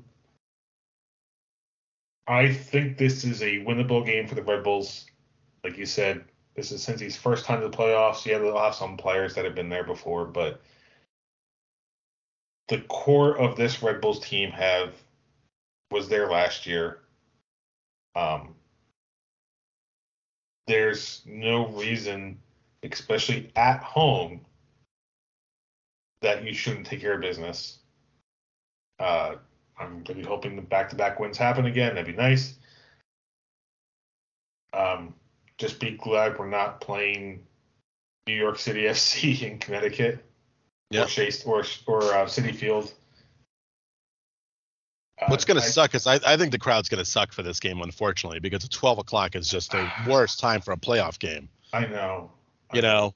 [2.27, 5.05] I think this is a winnable game for the Red Bulls.
[5.63, 6.23] Like you said,
[6.55, 8.25] this is Cincy's first time to the playoffs.
[8.25, 10.61] Yeah, they'll have some players that have been there before, but
[12.67, 14.93] the core of this Red Bulls team have
[15.91, 16.99] was there last year.
[18.15, 18.55] Um,
[20.67, 22.39] there's no reason,
[22.83, 24.41] especially at home,
[26.21, 27.79] that you shouldn't take care of business.
[28.99, 29.35] Uh,
[29.79, 31.95] I'm really hoping the back-to-back wins happen again.
[31.95, 32.55] That'd be nice.
[34.73, 35.15] Um,
[35.57, 37.43] just be glad we're not playing
[38.27, 40.23] New York City FC in Connecticut
[40.91, 41.03] Yeah.
[41.03, 42.93] or Chase or or uh, Citi Field.
[45.21, 47.43] Uh, What's going to suck is I, I think the crowd's going to suck for
[47.43, 51.49] this game, unfortunately, because 12 o'clock is just the worst time for a playoff game.
[51.73, 52.31] I know.
[52.73, 53.13] You know?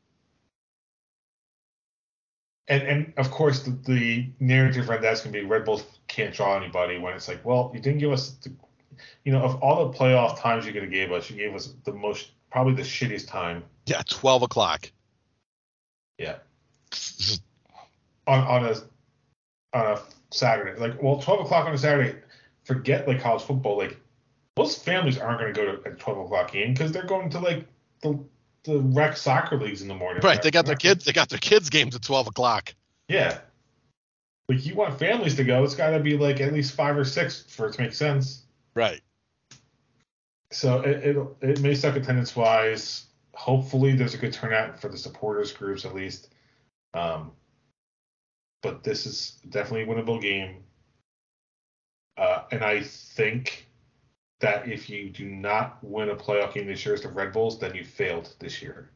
[2.67, 6.58] And and of course the, the narrative around that's gonna be Red Bulls can't draw
[6.58, 8.51] anybody when it's like, well, you didn't give us the
[9.23, 11.73] you know, of all the playoff times you could have gave us, you gave us
[11.84, 13.63] the most probably the shittiest time.
[13.86, 14.91] Yeah, 12 o'clock.
[16.17, 16.38] Yeah.
[18.28, 18.75] On on a
[19.78, 20.01] on a
[20.32, 20.80] Saturday.
[20.80, 22.17] Like well twelve o'clock on a Saturday,
[22.63, 23.99] forget like college football, like
[24.58, 27.67] most families aren't gonna go to a twelve o'clock game because they're going to like
[28.01, 28.19] the
[28.65, 30.21] the rec soccer leagues in the morning.
[30.23, 30.41] Right.
[30.41, 31.06] They got their kids.
[31.06, 32.73] They got their kids' games at 12 o'clock.
[33.08, 33.39] Yeah.
[34.47, 37.06] Like you want families to go, it's got to be like at least five or
[37.06, 38.43] six for it to make sense.
[38.75, 39.01] Right.
[40.51, 43.06] So it it, it may suck attendance wise.
[43.34, 46.30] Hopefully, there's a good turnout for the supporters groups at least.
[46.93, 47.32] Um,
[48.62, 50.63] but this is definitely a winnable game.
[52.17, 53.64] Uh, and I think
[54.45, 57.58] that if you do not win a playoff game this year as the Red Bulls,
[57.58, 58.91] then you failed this year.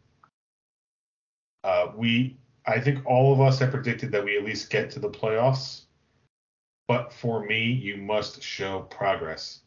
[1.63, 4.99] Uh, we, I think all of us have predicted that we at least get to
[4.99, 5.85] the playoffs.
[6.88, 9.62] But for me, you must show progress.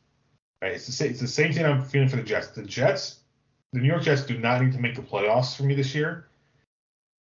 [0.62, 0.71] Right?
[0.71, 1.11] It's the same.
[1.11, 2.47] It's the same thing I'm feeling for the Jets.
[2.49, 3.18] The Jets,
[3.73, 6.29] the New York Jets, do not need to make the playoffs for me this year,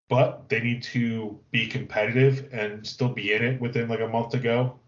[0.08, 4.30] but they need to be competitive and still be in it within like a month
[4.30, 4.78] to go.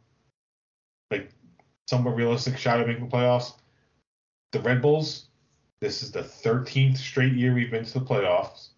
[1.11, 1.31] Like
[1.89, 3.55] somewhat realistic shot at making the playoffs.
[4.55, 5.27] The Red Bulls,
[5.81, 8.69] this is the 13th straight year we've been to the playoffs.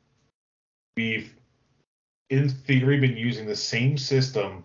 [0.96, 1.34] We've,
[2.30, 4.64] in theory, been using the same system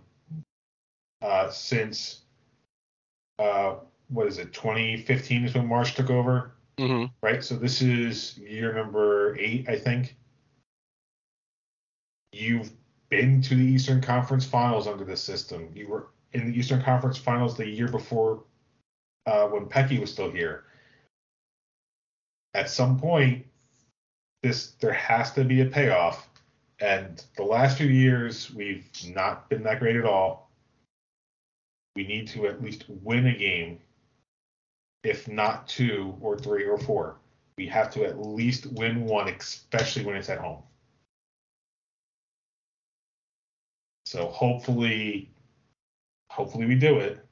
[1.21, 2.21] uh, since.
[3.37, 3.75] Uh,
[4.07, 7.05] what is it 2015 is when Marsch took over Mm-hmm.
[7.21, 10.15] right so this is year number eight i think
[12.31, 12.71] you've
[13.09, 17.17] been to the eastern conference finals under this system you were in the eastern conference
[17.17, 18.45] finals the year before
[19.27, 20.63] uh, when Petke was still here
[22.53, 23.45] at some point
[24.43, 26.27] this there has to be a payoff
[26.79, 30.49] and the last few years we've not been that great at all
[31.95, 33.79] we need to at least win a game
[35.03, 37.17] if not two or three or four.
[37.57, 40.63] We have to at least win one, especially when it's at home.
[44.05, 45.29] So hopefully,
[46.29, 47.25] hopefully we do it.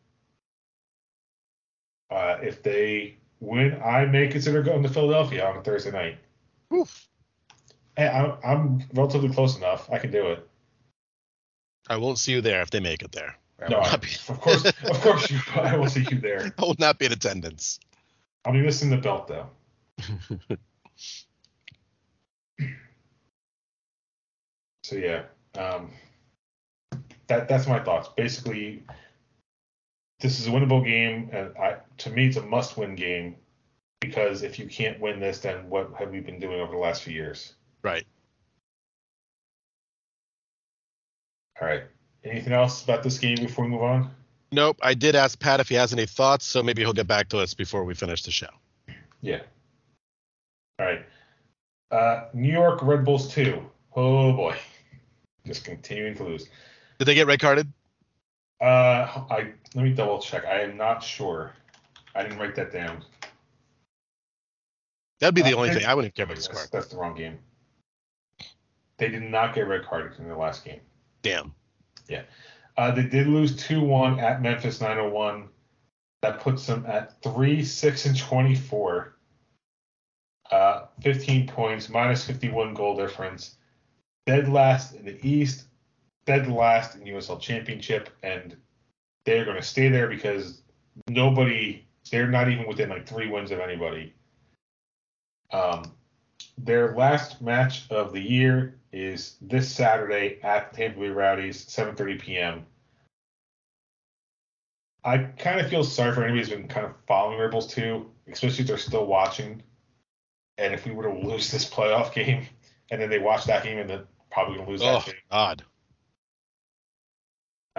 [2.09, 6.17] Uh, if they win, I may consider going to Philadelphia on a Thursday night.
[6.73, 7.07] Oof.
[7.97, 9.89] Hey, I'm, I'm relatively close enough.
[9.91, 10.47] I can do it.
[11.89, 13.35] I won't see you there if they make it there.
[13.63, 16.53] I No, I, be, of course, of course, you, I will see you there.
[16.57, 17.79] I will not be in attendance.
[18.45, 19.49] I'll be missing the belt though.
[24.89, 25.25] So yeah,
[25.55, 25.91] um,
[27.27, 28.09] that that's my thoughts.
[28.17, 28.81] Basically,
[30.19, 33.35] this is a winnable game, and I to me it's a must-win game
[33.99, 37.03] because if you can't win this, then what have we been doing over the last
[37.03, 37.53] few years?
[37.83, 38.05] Right.
[41.61, 41.83] All right.
[42.23, 44.11] Anything else about this game before we move on?
[44.51, 44.77] Nope.
[44.81, 47.39] I did ask Pat if he has any thoughts, so maybe he'll get back to
[47.39, 48.49] us before we finish the show.
[49.21, 49.41] Yeah.
[50.79, 51.05] All right.
[51.91, 53.63] Uh, New York Red Bulls two.
[53.95, 54.55] Oh boy,
[55.45, 56.47] just continuing to lose.
[56.99, 57.71] Did they get red carded?
[58.61, 60.45] Uh, I let me double check.
[60.45, 61.53] I am not sure.
[62.15, 63.03] I didn't write that down.
[65.19, 65.85] That'd be the Uh, only thing.
[65.85, 66.69] I wouldn't care about the That's, score.
[66.79, 67.39] that's the wrong game.
[68.97, 70.81] They did not get red carded in the last game.
[71.21, 71.53] Damn.
[72.07, 72.23] Yeah.
[72.77, 75.47] Uh, they did lose 2 1 at Memphis 901.
[76.21, 79.15] That puts them at 3 6 and 24.
[80.51, 83.55] Uh, 15 points, minus 51 goal difference.
[84.25, 85.65] Dead last in the East,
[86.29, 88.55] dead last in USL Championship, and
[89.25, 90.61] they're going to stay there because
[91.07, 94.13] nobody, they're not even within like three wins of anybody.
[95.51, 95.91] Um,
[96.55, 102.65] their last match of the year is this Saturday at Tampa Bay Rowdies, 7:30 p.m.
[105.03, 108.61] I kind of feel sorry for anybody who's been kind of following Rebels too, especially
[108.61, 109.63] if they're still watching.
[110.59, 112.45] And if we were to lose this playoff game,
[112.91, 115.15] and then they watch that game, and then probably gonna lose Oh that game.
[115.31, 115.65] God.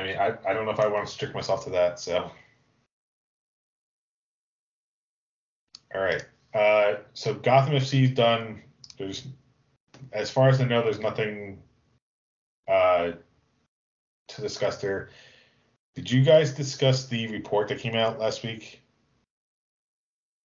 [0.00, 2.00] I mean, I, I don't know if I want to strict myself to that.
[2.00, 2.30] So,
[5.94, 6.24] all right.
[6.54, 8.62] Uh, so Gotham FC's done.
[8.96, 9.26] There's,
[10.12, 11.58] as far as I know, there's nothing
[12.66, 13.12] uh,
[14.28, 15.10] to discuss there.
[15.94, 18.80] Did you guys discuss the report that came out last week?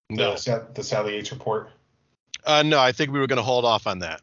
[0.09, 0.35] No.
[0.35, 1.69] The, the Sally Yates report.
[2.45, 4.21] Uh, no, I think we were going to hold off on that.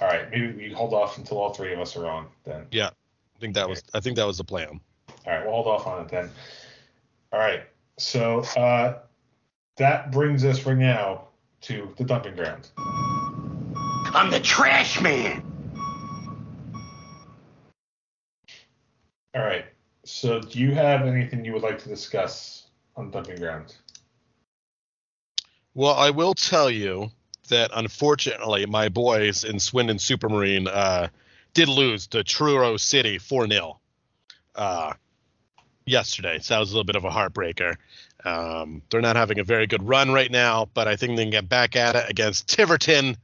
[0.00, 2.66] All right, maybe we hold off until all three of us are on then.
[2.88, 2.90] I
[3.42, 4.80] think that was I think that was the plan.
[5.26, 6.30] All right, we'll hold off on it then.
[7.32, 7.64] All right,
[7.98, 8.98] so uh,
[9.76, 11.24] that brings us right now
[11.62, 12.70] to the dumping ground.
[14.14, 15.42] I'm the trash man.
[19.34, 19.64] All right,
[20.04, 23.74] so do you have anything you would like to discuss on dumping ground?
[25.74, 27.10] Well, I will tell you
[27.48, 31.08] that unfortunately, my boys in Swindon Supermarine uh,
[31.54, 33.80] did lose to Truro City 4 0
[34.54, 34.92] uh,
[35.86, 36.38] yesterday.
[36.38, 37.76] So that was a little bit of a heartbreaker.
[38.24, 41.30] Um, they're not having a very good run right now, but I think they can
[41.30, 43.16] get back at it against Tiverton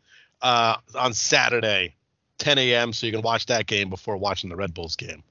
[0.43, 1.95] uh, on Saturday,
[2.39, 2.93] 10 a.m.
[2.93, 5.23] So you can watch that game before watching the Red Bulls game.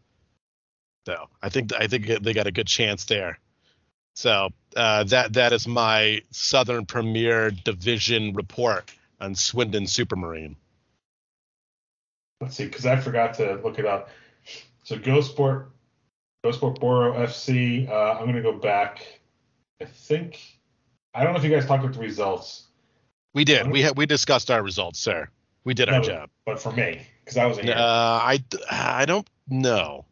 [1.05, 3.39] So I think I think they got a good chance there.
[4.13, 10.55] So uh, that that is my Southern Premier Division report on Swindon Supermarine.
[12.41, 14.09] Let's see, because I forgot to look it up.
[14.83, 15.71] So Gosport,
[16.43, 17.89] Go Sport Borough FC.
[17.89, 19.05] Uh, I'm gonna go back.
[19.81, 20.39] I think
[21.13, 22.67] I don't know if you guys talked about the results,
[23.33, 23.69] We did.
[23.69, 25.27] We had we discussed our results, sir.
[25.63, 26.29] We did our job.
[26.45, 28.39] but for me, because I wasn't Uh, here.
[28.69, 30.05] I I don't know.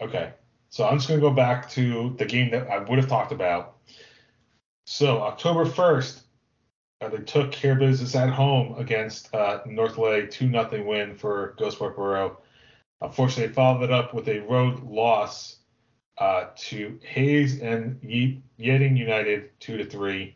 [0.00, 0.32] Okay.
[0.70, 3.32] So I'm just going to go back to the game that I would have talked
[3.32, 3.76] about.
[4.84, 6.20] So October 1st,
[7.00, 11.14] uh, they took care of business at home against uh, North Lake, 2 nothing win
[11.14, 12.38] for Gosport Borough.
[13.02, 15.56] Unfortunately, they followed it up with a road loss
[16.18, 20.34] uh, to Hayes and Ye- United, 2 to 3.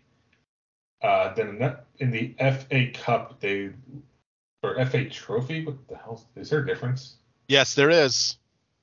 [1.03, 3.71] Uh, then in, the FA Cup, they
[4.63, 5.65] or FA Trophy.
[5.65, 7.17] What the hell is there a difference?
[7.49, 8.37] Yes, there is.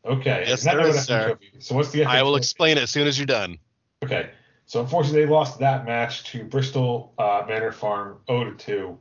[0.03, 1.27] Okay, Yes, there is, sir.
[1.27, 1.51] Trophy.
[1.59, 2.39] So what's the FA I will Trophy?
[2.41, 3.59] explain it as soon as you're done.
[4.03, 4.31] Okay.
[4.67, 8.97] So unfortunately, they lost that match to Bristol uh, Manor Farm 0 to 2.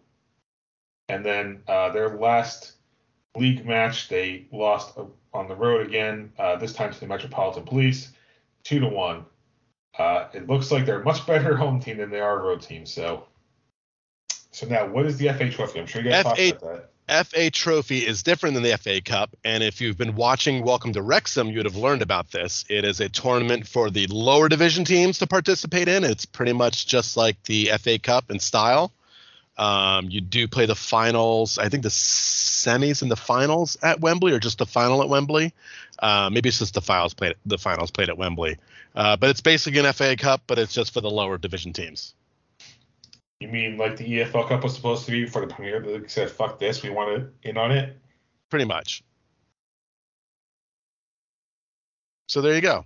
[1.09, 2.74] And then uh, their last
[3.37, 7.64] league match, they lost uh, on the road again, uh, this time to the Metropolitan
[7.64, 8.12] Police
[8.62, 9.24] 2 to 1.
[9.98, 12.62] Uh, it looks like they're a much better home team than they are a road
[12.62, 12.87] team.
[12.87, 13.24] So,
[14.52, 15.81] so now, what is the FA Trophy?
[15.81, 16.90] I'm sure you guys talked FA about that.
[17.08, 21.02] FA Trophy is different than the FA Cup, and if you've been watching Welcome to
[21.02, 22.64] Wrexham, you would have learned about this.
[22.68, 26.02] It is a tournament for the lower division teams to participate in.
[26.02, 28.90] It's pretty much just like the FA Cup in style.
[29.56, 31.58] Um, you do play the finals.
[31.58, 35.54] I think the semis and the finals at Wembley, or just the final at Wembley.
[36.00, 37.36] Uh, maybe it's just the finals played.
[37.46, 38.56] The finals played at Wembley,
[38.96, 42.14] uh, but it's basically an FA Cup, but it's just for the lower division teams.
[43.40, 46.09] You mean like the EFL Cup was supposed to be for the Premier League?
[46.09, 47.96] Said, fuck this, we want it in on it?
[48.49, 49.03] Pretty much.
[52.29, 52.85] So there you go.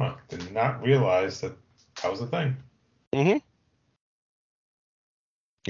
[0.00, 1.52] Huh, did not realize that
[2.02, 2.56] that was a thing.
[3.12, 3.38] Mm-hmm.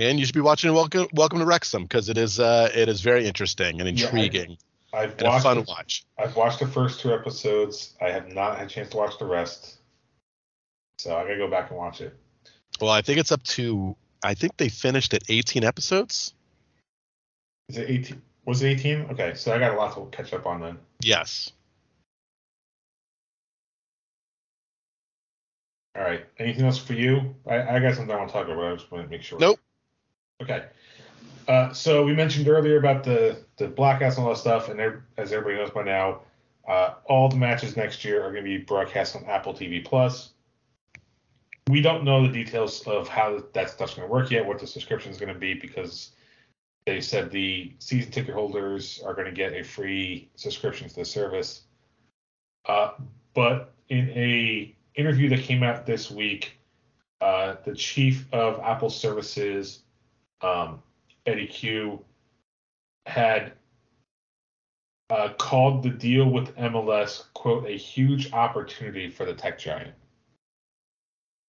[0.00, 3.00] And you should be watching Welcome Welcome to Wrexham because it is uh it is
[3.00, 4.50] very interesting and intriguing.
[4.92, 6.04] Yeah, I- I've and a watched fun the- watch.
[6.18, 7.94] I've watched the first two episodes.
[8.00, 9.77] I have not had a chance to watch the rest.
[10.98, 12.14] So I gotta go back and watch it.
[12.80, 16.34] Well, I think it's up to I think they finished at 18 episodes.
[17.68, 18.22] Is it 18?
[18.46, 19.00] Was it 18?
[19.12, 20.78] Okay, so I got a lot to catch up on then.
[21.00, 21.52] Yes.
[25.96, 26.24] All right.
[26.38, 27.34] Anything else for you?
[27.48, 29.22] I, I got something I want to talk about, but I just want to make
[29.22, 29.38] sure.
[29.38, 29.58] Nope.
[30.42, 30.64] Okay.
[31.46, 34.80] Uh, so we mentioned earlier about the the blackouts and all that stuff, and
[35.16, 36.20] as everybody knows by now,
[36.68, 40.30] uh, all the matches next year are going to be broadcast on Apple TV Plus.
[41.68, 44.66] We don't know the details of how that stuff's going to work yet, what the
[44.66, 46.12] subscription is going to be, because
[46.86, 51.04] they said the season ticket holders are going to get a free subscription to the
[51.04, 51.62] service.
[52.66, 52.92] Uh,
[53.34, 56.58] but in a interview that came out this week,
[57.20, 59.80] uh, the chief of Apple Services,
[60.40, 60.82] um,
[61.26, 62.02] Eddy Cue,
[63.04, 63.52] had
[65.10, 69.94] uh, called the deal with MLS quote a huge opportunity for the tech giant.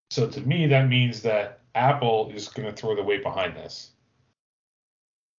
[0.10, 3.91] So to me, that means that Apple is going to throw the weight behind this.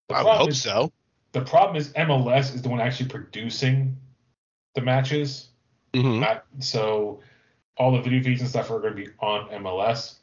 [0.09, 0.93] The I would hope is- so.
[1.33, 3.97] The problem is MLS is the one actually producing
[4.75, 5.49] the matches.
[5.95, 7.21] hmm Not, so
[7.77, 10.17] all the video feeds and stuff are going to be on MLS.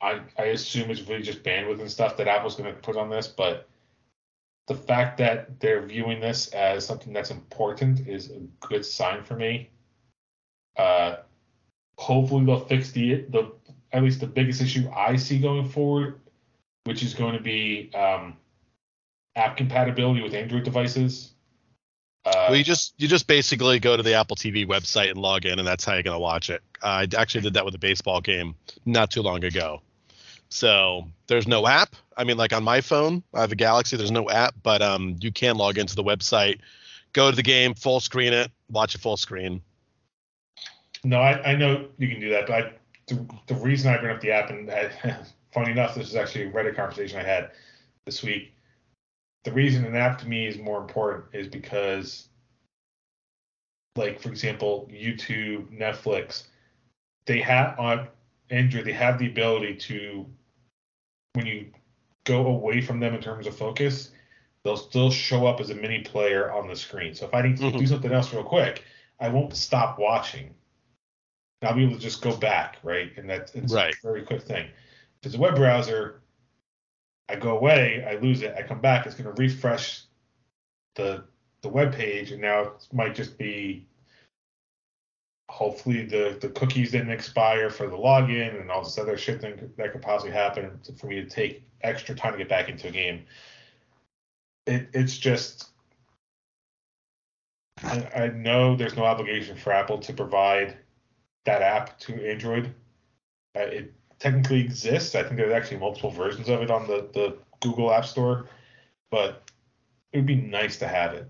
[0.00, 3.10] I I assume it's really just bandwidth and stuff that Apple's going to put on
[3.10, 3.68] this, but
[4.68, 9.34] the fact that they're viewing this as something that's important is a good sign for
[9.36, 9.68] me.
[10.76, 11.16] Uh,
[12.00, 13.52] hopefully they'll fix the the
[13.92, 16.20] at least the biggest issue I see going forward,
[16.84, 18.36] which is going to be um,
[19.36, 21.32] app compatibility with Android devices.
[22.24, 25.44] Uh, well, you just you just basically go to the Apple TV website and log
[25.44, 26.62] in, and that's how you're gonna watch it.
[26.82, 28.54] I actually did that with a baseball game
[28.86, 29.82] not too long ago.
[30.48, 31.94] So there's no app.
[32.16, 33.96] I mean, like on my phone, I have a Galaxy.
[33.96, 36.60] There's no app, but um, you can log into the website,
[37.12, 39.62] go to the game, full screen it, watch it full screen.
[41.04, 42.72] No, I, I know you can do that, but I,
[43.06, 44.90] the, the reason I bring up the app, and I,
[45.52, 47.50] funny enough, this is actually a Reddit conversation I had
[48.04, 48.52] this week.
[49.44, 52.28] The reason an app to me is more important is because,
[53.96, 56.44] like for example, YouTube, Netflix,
[57.24, 58.08] they have on
[58.50, 60.26] Android, they have the ability to,
[61.32, 61.72] when you
[62.24, 64.10] go away from them in terms of focus,
[64.62, 67.14] they'll still show up as a mini player on the screen.
[67.14, 67.78] So if I need to Mhm.
[67.78, 68.84] do something else real quick,
[69.18, 70.54] I won't stop watching.
[71.62, 73.12] I'll be able to just go back, right?
[73.16, 73.94] And that's it's Right.
[73.94, 74.66] a very quick thing.
[74.66, 76.22] If it's a web browser,
[77.28, 80.02] I go away, I lose it, I come back, it's going to refresh
[80.94, 81.24] the
[81.62, 83.86] the web page, and now it might just be
[85.50, 89.76] hopefully the the cookies didn't expire for the login and all this other shit that,
[89.76, 92.90] that could possibly happen for me to take extra time to get back into a
[92.90, 93.26] game.
[94.66, 95.70] It it's just
[97.82, 100.76] I, I know there's no obligation for Apple to provide
[101.44, 102.74] that app to Android.
[103.56, 105.14] Uh, it technically exists.
[105.14, 108.46] I think there's actually multiple versions of it on the, the Google App Store,
[109.10, 109.50] but
[110.12, 111.26] it would be nice to have it.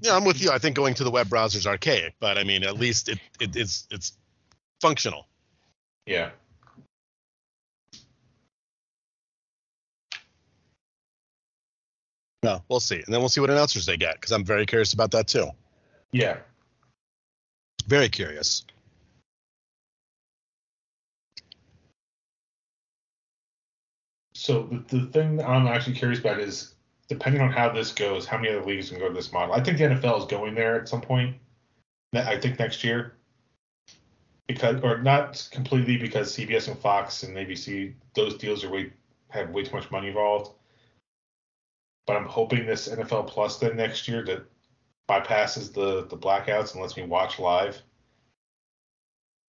[0.00, 0.50] Yeah, I'm with you.
[0.50, 3.18] I think going to the web browser is archaic, but I mean, at least it,
[3.40, 4.12] it it's it's
[4.80, 5.26] functional.
[6.06, 6.30] Yeah.
[12.42, 14.92] No, we'll see, and then we'll see what announcers they get because I'm very curious
[14.92, 15.48] about that too.
[16.12, 16.36] Yeah.
[17.86, 18.66] Very curious.
[24.44, 26.74] So the, the thing that I'm actually curious about is
[27.08, 29.54] depending on how this goes, how many other leagues can go to this model.
[29.54, 31.36] I think the NFL is going there at some point.
[32.12, 33.14] I think next year.
[34.46, 38.92] Because or not completely because CBS and Fox and ABC those deals are way
[39.30, 40.54] have way too much money involved.
[42.06, 44.44] But I'm hoping this NFL Plus then next year that
[45.08, 47.80] bypasses the the blackouts and lets me watch live.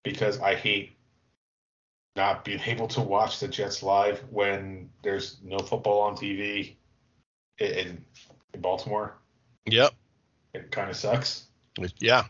[0.05, 0.94] Because I hate
[2.15, 6.75] not being able to watch the Jets live when there's no football on TV
[7.57, 8.03] in,
[8.53, 9.17] in Baltimore.
[9.65, 9.93] Yep.
[10.53, 11.47] It kind of sucks.
[11.99, 12.25] Yeah.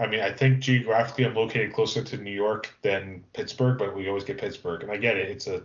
[0.00, 4.08] I mean, I think geographically I'm located closer to New York than Pittsburgh, but we
[4.08, 4.82] always get Pittsburgh.
[4.82, 5.30] And I get it.
[5.30, 5.62] It's a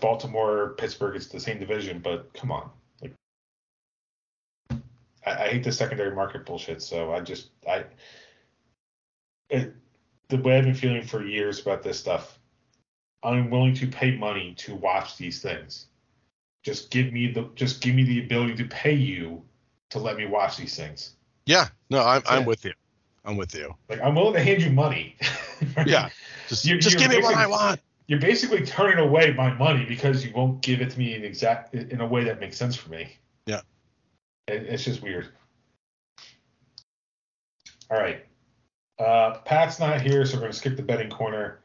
[0.00, 2.70] Baltimore, Pittsburgh, it's the same division, but come on.
[3.02, 3.14] Like
[5.26, 7.84] I, I hate the secondary market bullshit, so I just I
[9.50, 9.74] it,
[10.28, 12.38] the way I've been feeling for years about this stuff,
[13.22, 15.86] I'm willing to pay money to watch these things.
[16.62, 19.42] Just give me the just give me the ability to pay you
[19.90, 21.14] to let me watch these things.
[21.46, 21.68] Yeah.
[21.90, 22.46] No, I'm I'm Yeah.
[22.46, 22.72] with you.
[23.24, 23.74] I'm with you.
[23.88, 25.16] Like I'm willing to hand you money.
[25.86, 26.10] Yeah.
[26.48, 27.80] Just You- just you're give me what I want.
[28.08, 31.74] You're basically turning away my money because you won't give it to me in exact
[31.74, 33.16] in a way that makes sense for me.
[33.46, 33.62] Yeah.
[34.48, 35.28] It, it's just weird.
[37.90, 38.24] All right.
[38.98, 41.60] Uh, Pat's not here, so we're going to skip the betting corner.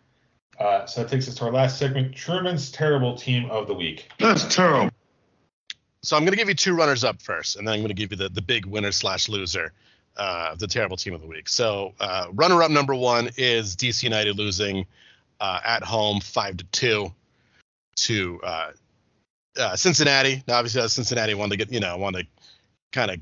[0.59, 4.09] Uh, so that takes us to our last segment Truman's Terrible Team of the Week.
[4.19, 4.91] That's terrible.
[6.03, 7.93] So I'm going to give you two runners up first, and then I'm going to
[7.93, 9.71] give you the, the big winner slash loser,
[10.17, 11.47] uh, of the terrible team of the week.
[11.47, 14.86] So uh, runner up number one is DC United losing
[15.39, 17.13] uh, at home five to two
[17.97, 18.71] to uh,
[19.57, 20.43] uh, Cincinnati.
[20.47, 22.43] Now, obviously, uh, Cincinnati wanted to get you know wanted to
[22.91, 23.17] kind of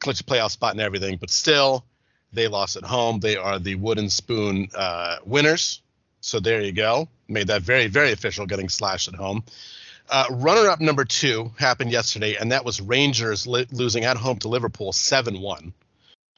[0.00, 1.84] clinch a playoff spot and everything, but still
[2.32, 3.20] they lost at home.
[3.20, 5.82] They are the wooden spoon uh, winners.
[6.20, 7.08] So there you go.
[7.28, 9.44] made that very, very official, getting slashed at home.
[10.08, 14.38] Uh, runner up number two happened yesterday, and that was Rangers li- losing at home
[14.38, 15.72] to Liverpool 7 1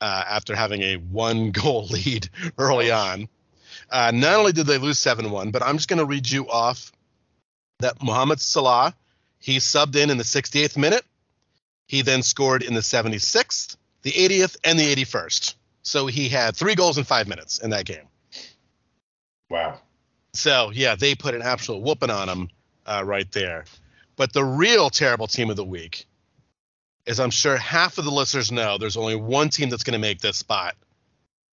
[0.00, 2.28] uh, after having a one goal lead
[2.58, 3.28] early on.
[3.90, 6.48] Uh, not only did they lose 7 1, but I'm just going to read you
[6.48, 6.92] off
[7.80, 8.94] that Mohamed Salah,
[9.38, 11.04] he subbed in in the 68th minute.
[11.86, 15.54] He then scored in the 76th, the 80th, and the 81st.
[15.84, 18.08] So he had three goals in five minutes in that game.
[19.50, 19.78] Wow.
[20.32, 22.50] So yeah, they put an absolute whooping on him
[22.86, 23.64] uh, right there.
[24.16, 26.06] But the real terrible team of the week
[27.06, 29.98] is I'm sure half of the listeners know there's only one team that's going to
[29.98, 30.74] make this spot,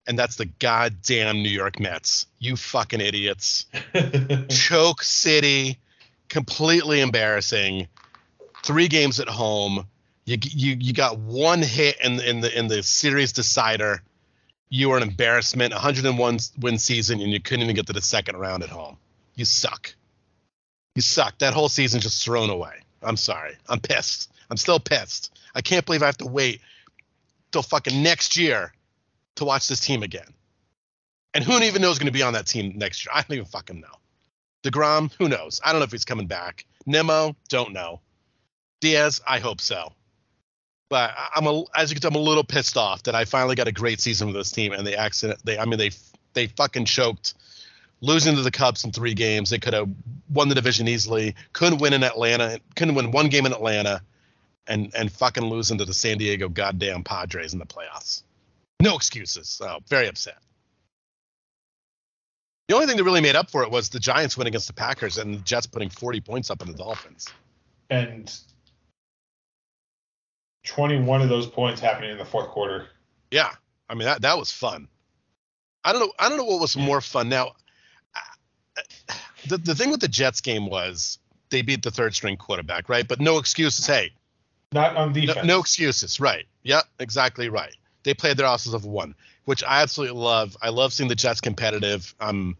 [0.07, 2.25] and that's the goddamn New York Mets.
[2.39, 3.65] You fucking idiots.
[4.49, 5.77] Choke City,
[6.29, 7.87] completely embarrassing.
[8.63, 9.87] Three games at home.
[10.25, 14.01] You you you got one hit in in the in the series decider.
[14.71, 15.73] You were an embarrassment.
[15.73, 18.97] 101 win season, and you couldn't even get to the second round at home.
[19.35, 19.93] You suck.
[20.95, 21.37] You suck.
[21.39, 22.79] That whole season just thrown away.
[23.03, 23.57] I'm sorry.
[23.67, 24.31] I'm pissed.
[24.49, 25.37] I'm still pissed.
[25.53, 26.61] I can't believe I have to wait
[27.51, 28.73] till fucking next year
[29.35, 30.33] to watch this team again.
[31.33, 33.11] And who even knows going to be on that team next year?
[33.13, 33.87] I don't even fucking know.
[34.63, 35.59] DeGrom, who knows?
[35.63, 36.65] I don't know if he's coming back.
[36.85, 37.99] Nimmo, don't know.
[38.79, 39.93] Diaz, I hope so.
[40.91, 43.55] But I'm a, as you can tell, I'm a little pissed off that I finally
[43.55, 45.39] got a great season with this team, and they accident.
[45.45, 45.91] They, I mean, they
[46.33, 47.33] they fucking choked,
[48.01, 49.51] losing to the Cubs in three games.
[49.51, 49.87] They could have
[50.29, 51.35] won the division easily.
[51.53, 52.59] Couldn't win in Atlanta.
[52.75, 54.01] Couldn't win one game in Atlanta,
[54.67, 58.23] and and fucking losing to the San Diego goddamn Padres in the playoffs.
[58.81, 59.47] No excuses.
[59.47, 60.39] So very upset.
[62.67, 64.73] The only thing that really made up for it was the Giants win against the
[64.73, 67.29] Packers and the Jets putting 40 points up on the Dolphins.
[67.89, 68.29] and
[70.63, 72.87] 21 of those points happening in the fourth quarter.
[73.31, 73.51] Yeah,
[73.89, 74.87] I mean that that was fun.
[75.83, 76.13] I don't know.
[76.19, 77.29] I don't know what was more fun.
[77.29, 77.53] Now,
[79.47, 81.17] the the thing with the Jets game was
[81.49, 83.07] they beat the third string quarterback, right?
[83.07, 83.85] But no excuses.
[83.85, 84.11] Hey,
[84.71, 85.47] Not on no, defense.
[85.47, 86.19] no excuses.
[86.19, 86.45] Right?
[86.63, 87.75] Yep, exactly right.
[88.03, 90.55] They played their asses of one, which I absolutely love.
[90.61, 92.13] I love seeing the Jets competitive.
[92.19, 92.57] Um,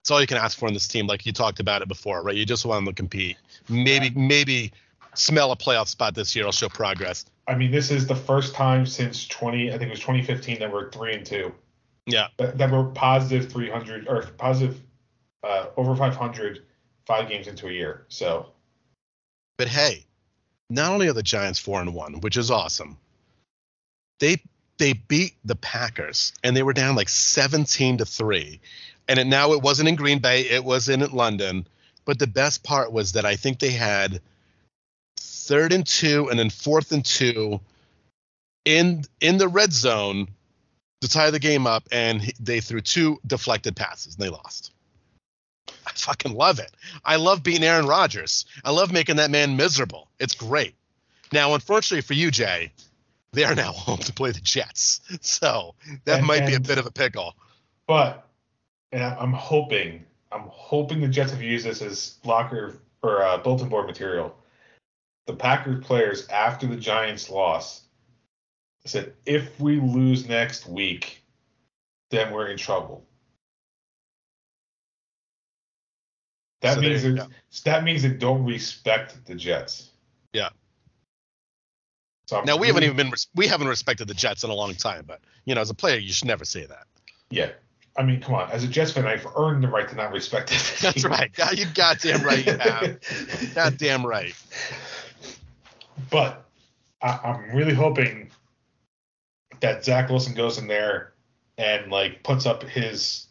[0.00, 1.06] it's all you can ask for in this team.
[1.06, 2.34] Like you talked about it before, right?
[2.34, 3.36] You just want them to compete.
[3.68, 4.72] Maybe maybe
[5.14, 6.46] smell a playoff spot this year.
[6.46, 7.24] I'll show progress.
[7.46, 10.72] I mean, this is the first time since 20, I think it was 2015 that
[10.72, 11.52] we're three and two.
[12.06, 12.28] Yeah.
[12.36, 14.80] That, that we're positive 300 or positive
[15.42, 16.62] uh, over 500
[17.08, 18.04] five games into a year.
[18.08, 18.46] So
[19.56, 20.04] But hey,
[20.70, 22.98] not only are the Giants four and one, which is awesome,
[24.20, 24.36] they
[24.76, 28.60] they beat the Packers and they were down like seventeen to three,
[29.08, 31.66] and it, now it wasn't in Green Bay, it was in London.
[32.04, 34.20] But the best part was that I think they had
[35.48, 37.58] third and two and then fourth and two
[38.66, 40.28] in in the red zone
[41.00, 44.72] to tie the game up, and they threw two deflected passes and they lost.
[45.86, 46.70] I fucking love it.
[47.04, 48.44] I love beating Aaron Rodgers.
[48.64, 50.08] I love making that man miserable.
[50.18, 50.74] It's great.
[51.32, 52.72] Now, unfortunately for you, Jay,
[53.32, 55.00] they are now home to play the Jets.
[55.20, 55.74] So
[56.04, 57.34] that And- might be a bit of a pickle.
[57.86, 58.26] But,
[58.92, 63.68] and I'm hoping, I'm hoping the Jets have used this as locker or uh, bulletin
[63.68, 64.36] board material.
[65.28, 67.82] The Packers players after the Giants loss
[68.86, 71.22] said, if we lose next week,
[72.10, 73.06] then we're in trouble.
[76.62, 77.28] That So means that,
[77.64, 79.90] that means they don't respect the Jets.
[80.32, 80.48] Yeah.
[82.26, 85.04] So Now we haven't even been we haven't respected the Jets in a long time,
[85.06, 86.86] but you know, as a player, you should never say that.
[87.28, 87.50] Yeah.
[87.98, 88.50] I mean, come on.
[88.50, 90.78] As a Jets fan, I've earned the right to not respect it.
[90.80, 91.30] That's right.
[91.34, 92.98] God, you goddamn right you have.
[93.54, 94.34] Goddamn right.
[96.10, 96.48] But
[97.02, 98.30] I, I'm really hoping
[99.60, 101.12] that Zach Wilson goes in there
[101.56, 103.26] and like puts up his.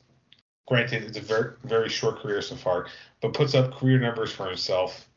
[0.68, 2.88] Granted, it's a very very short career so far,
[3.22, 5.08] but puts up career numbers for himself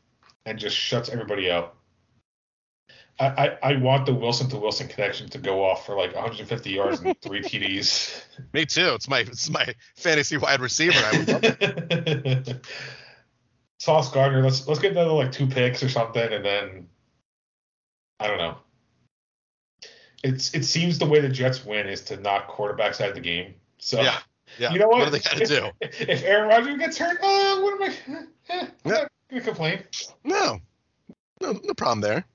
[0.45, 1.75] and just shuts everybody out.
[3.19, 6.69] I, I, I want the Wilson to Wilson connection to go off for like 150
[6.71, 8.23] yards and three TDs.
[8.53, 8.93] Me too.
[8.93, 10.99] It's my it's my fantasy wide receiver.
[11.03, 12.65] I would love it.
[13.79, 16.87] Sauce Gardner, let's let's get another like two picks or something, and then
[18.21, 18.57] I don't know.
[20.23, 23.21] It's it seems the way the Jets win is to knock quarterbacks out of the
[23.21, 23.55] game.
[23.79, 24.19] So Yeah.
[24.59, 24.71] Yeah.
[24.71, 24.99] you know what?
[24.99, 25.71] What do they gotta do?
[25.81, 27.95] If, Aaron Rodgers gets hurt, uh, what am I?
[28.49, 28.91] Eh, I'm Yeah.
[28.91, 29.83] not gonna complain.
[30.23, 30.59] No.
[31.41, 32.25] No no problem there.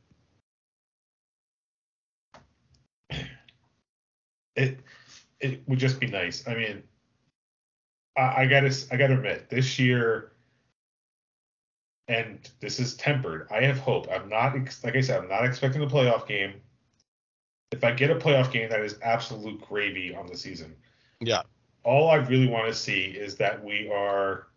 [4.57, 4.81] It
[5.39, 6.49] it would just be nice.
[6.49, 6.83] I mean,
[8.17, 10.33] I, I gotta I gotta admit, this year,
[12.09, 13.49] and this is tempered.
[13.51, 14.07] I have hope.
[14.11, 14.55] I'm not
[14.85, 15.23] like I said.
[15.23, 16.55] I'm not expecting a playoff game.
[17.73, 20.77] If I get a playoff game, that is absolute gravy on the season.
[21.21, 21.43] Yeah.
[21.83, 24.49] All I really want to see is that we are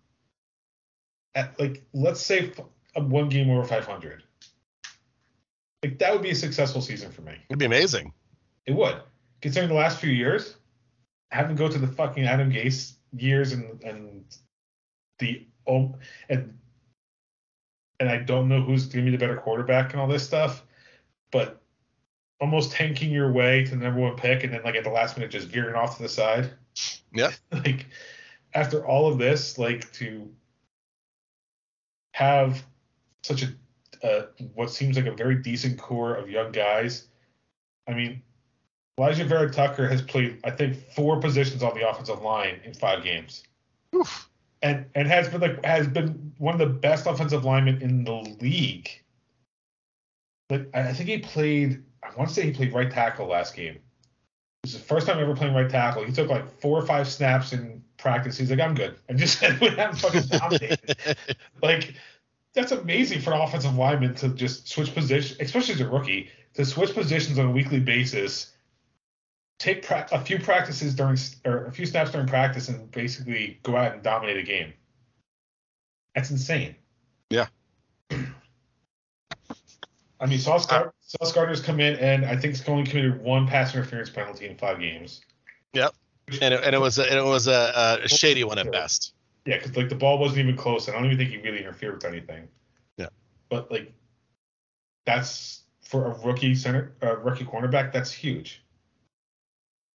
[1.35, 2.51] at like let's say
[2.95, 4.23] one game over 500.
[5.83, 7.33] Like that would be a successful season for me.
[7.49, 8.13] It'd be amazing.
[8.65, 8.97] It would,
[9.41, 10.57] considering the last few years,
[11.31, 14.23] having go to the fucking Adam Gase years and and
[15.19, 15.95] the oh
[16.29, 16.57] and
[17.99, 20.63] and I don't know who's going to be the better quarterback and all this stuff,
[21.31, 21.61] but
[22.41, 25.17] almost tanking your way to the number one pick and then like at the last
[25.17, 26.51] minute just veering off to the side.
[27.13, 27.31] Yeah.
[27.51, 27.87] like
[28.53, 30.29] after all of this, like to
[32.13, 32.63] have
[33.23, 33.47] such a
[34.01, 37.07] uh, what seems like a very decent core of young guys.
[37.87, 38.21] I mean,
[38.97, 43.43] Alijah Vera-Tucker has played, I think, four positions on the offensive line in five games,
[43.95, 44.28] Oof.
[44.61, 48.13] And and has been like has been one of the best offensive linemen in the
[48.41, 48.89] league.
[50.49, 53.75] Like I think he played, I want to say he played right tackle last game.
[53.75, 53.81] It
[54.63, 56.03] was the first time ever playing right tackle.
[56.03, 58.37] He took like four or five snaps in practice.
[58.37, 60.97] He's like, I'm good, and just went out and fucking dominated.
[61.61, 61.93] like
[62.53, 66.65] that's amazing for an offensive lineman to just switch position, especially as a rookie, to
[66.65, 68.55] switch positions on a weekly basis,
[69.59, 73.75] take pra- a few practices during or a few snaps during practice, and basically go
[73.75, 74.73] out and dominate a game.
[76.15, 76.75] That's insane.
[77.29, 77.47] Yeah.
[80.21, 83.73] I mean, Sauce, Sauce Gardner's come in and I think he's only committed one pass
[83.73, 85.21] interference penalty in five games.
[85.73, 85.93] Yep.
[86.41, 89.13] And it, and it was a, it was a, a shady one at best.
[89.45, 91.59] Yeah, because like the ball wasn't even close, and I don't even think he really
[91.59, 92.47] interfered with anything.
[92.97, 93.07] Yeah.
[93.49, 93.93] But like,
[95.05, 97.93] that's for a rookie center, a rookie cornerback.
[97.93, 98.61] That's huge.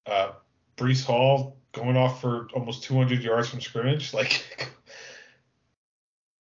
[0.07, 0.33] Uh,
[0.77, 4.13] Breece Hall going off for almost 200 yards from scrimmage.
[4.13, 4.71] Like,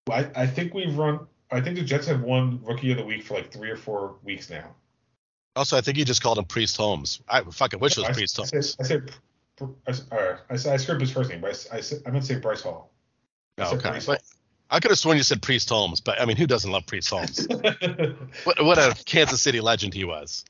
[0.11, 1.27] I I think we've run.
[1.51, 4.17] I think the Jets have won rookie of the week for like three or four
[4.23, 4.75] weeks now.
[5.57, 7.21] Also, I think you just called him Priest Holmes.
[7.29, 8.77] I fucking wish it was I, Priest I Holmes.
[8.81, 9.11] I said,
[9.87, 12.11] I, said- uh, I, said I scribbled his first name, but I, I, said, I
[12.11, 12.91] meant to say Bryce Hall.
[13.59, 13.91] I said okay.
[14.05, 14.35] Bryce
[14.71, 17.11] I could have sworn you said Priest Holmes, but I mean, who doesn't love Priest
[17.11, 17.47] Holmes?
[18.45, 20.45] What, what a Kansas City legend he was.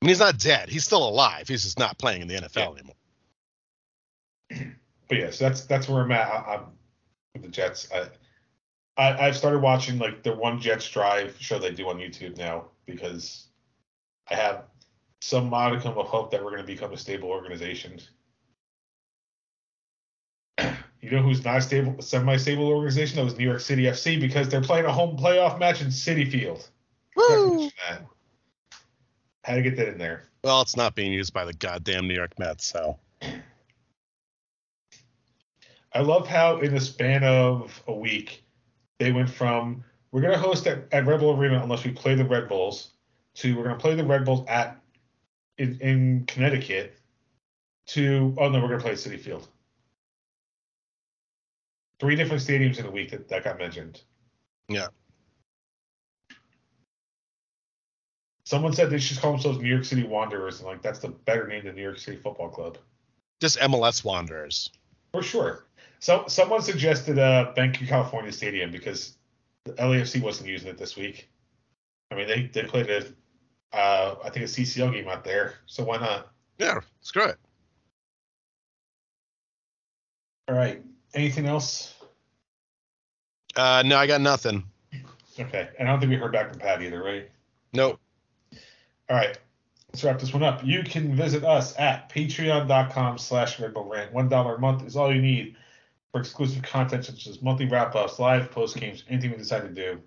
[0.00, 0.68] I mean, he's not dead.
[0.68, 1.48] He's still alive.
[1.48, 2.94] He's just not playing in the NFL anymore.
[4.48, 6.28] but yes, yeah, so that's that's where I'm at.
[6.28, 6.64] I, I'm
[7.32, 7.88] with the Jets.
[7.92, 8.08] I,
[8.96, 12.66] I I've started watching like the one Jets Drive show they do on YouTube now
[12.84, 13.46] because
[14.30, 14.64] I have
[15.20, 18.00] some modicum of hope that we're going to become a stable organization.
[21.02, 23.16] You know who's not a stable, semi-stable organization?
[23.16, 26.28] That was New York City FC because they're playing a home playoff match in Citi
[26.28, 26.68] Field.
[27.14, 28.08] Forgot
[29.46, 29.50] to.
[29.50, 30.24] Had to get that in there.
[30.44, 32.98] Well, it's not being used by the goddamn New York Mets, so
[35.96, 38.44] I love how in the span of a week
[38.98, 39.82] they went from
[40.12, 42.90] we're gonna host at, at Red Bull Arena unless we play the Red Bulls
[43.36, 44.78] to we're gonna play the Red Bulls at
[45.58, 46.98] in, in Connecticut
[47.86, 49.48] to oh no we're gonna play at Citi Field.
[51.98, 54.02] Three different stadiums in a week that, that got mentioned.
[54.68, 54.88] Yeah.
[58.46, 61.48] Someone said they should call themselves New York City Wanderers, and like that's the better
[61.48, 62.78] name than New York City Football Club.
[63.40, 64.70] just MLS Wanderers.
[65.12, 65.66] For sure.
[65.98, 69.16] So someone suggested uh Bank of California Stadium because
[69.64, 71.28] the LAFC wasn't using it this week.
[72.12, 73.06] I mean they they played a
[73.76, 76.28] uh I think a CCL game out there, so why not?
[76.58, 77.38] Yeah, screw it.
[80.48, 80.80] All right.
[81.14, 81.94] Anything else?
[83.56, 84.62] Uh, no, I got nothing.
[85.40, 85.68] Okay.
[85.78, 87.28] And I don't think we heard back from Pat either, right?
[87.72, 87.98] Nope.
[89.08, 89.38] All right.
[89.92, 90.64] Let's wrap this one up.
[90.64, 94.12] You can visit us at patreon.com slash Red Rant.
[94.12, 95.56] One dollar a month is all you need
[96.12, 100.00] for exclusive content such as monthly wrap-ups, live post games, anything we decide to do.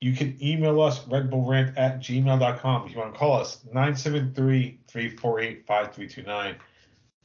[0.00, 2.86] You can email us redbullrant at gmail.com.
[2.86, 6.56] If you want to call us, 973-348-5329.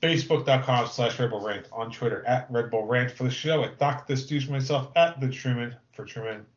[0.02, 1.68] Facebook.com slash Red Bull Rant.
[1.72, 3.12] On Twitter at Red Bull Rant.
[3.12, 4.16] For the show at Dr.
[4.16, 6.48] Stooge myself at The Truman for Truman.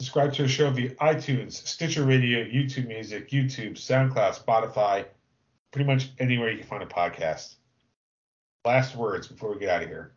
[0.00, 5.04] Subscribe to the show via iTunes, Stitcher Radio, YouTube Music, YouTube, SoundCloud, Spotify,
[5.72, 7.56] pretty much anywhere you can find a podcast.
[8.64, 10.12] Last words before we get out of here.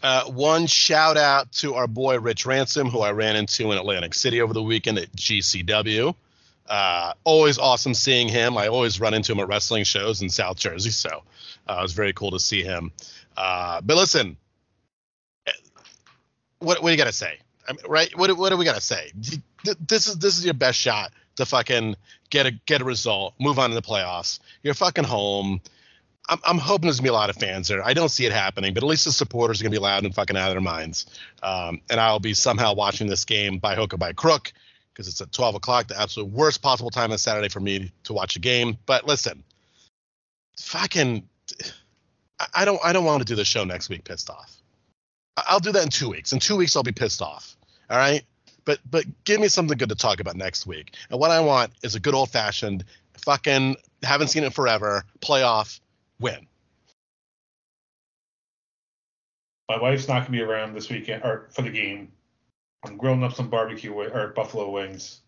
[0.00, 4.14] Uh, one shout out to our boy Rich Ransom, who I ran into in Atlantic
[4.14, 6.14] City over the weekend at GCW.
[6.68, 8.56] Uh, always awesome seeing him.
[8.56, 11.24] I always run into him at wrestling shows in South Jersey, so
[11.68, 12.92] uh, it was very cool to see him.
[13.36, 14.36] Uh, but listen,
[16.60, 17.38] what what do you got to say?
[17.68, 18.16] I mean, right?
[18.16, 19.12] What what do we gonna say?
[19.14, 21.96] This is this is your best shot to fucking
[22.30, 24.40] get a get a result, move on to the playoffs.
[24.62, 25.60] You're fucking home.
[26.28, 27.84] I'm, I'm hoping there's gonna be a lot of fans there.
[27.84, 30.14] I don't see it happening, but at least the supporters are gonna be loud and
[30.14, 31.06] fucking out of their minds.
[31.42, 34.52] Um, and I'll be somehow watching this game by hook or by crook
[34.94, 38.12] because it's at 12 o'clock, the absolute worst possible time on Saturday for me to
[38.12, 38.78] watch a game.
[38.86, 39.42] But listen,
[40.60, 41.28] fucking,
[42.54, 44.53] I don't I don't want to do the show next week pissed off.
[45.36, 46.32] I'll do that in two weeks.
[46.32, 47.56] In two weeks, I'll be pissed off.
[47.90, 48.22] All right.
[48.64, 50.94] But but give me something good to talk about next week.
[51.10, 52.84] And what I want is a good old fashioned
[53.24, 55.80] fucking haven't seen it forever playoff
[56.20, 56.46] win.
[59.68, 62.12] My wife's not gonna be around this weekend or for the game.
[62.84, 65.20] I'm grilling up some barbecue or buffalo wings.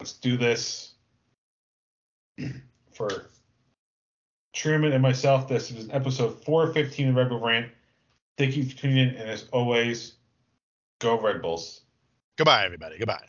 [0.00, 0.94] Let's do this
[2.92, 3.30] for
[4.52, 5.48] Truman and myself.
[5.48, 7.70] This is episode 415 of Red Bull Rant.
[8.38, 10.14] Thank you for tuning in, and as always,
[11.00, 11.80] go Red Bulls.
[12.36, 12.96] Goodbye, everybody.
[12.96, 13.26] Goodbye.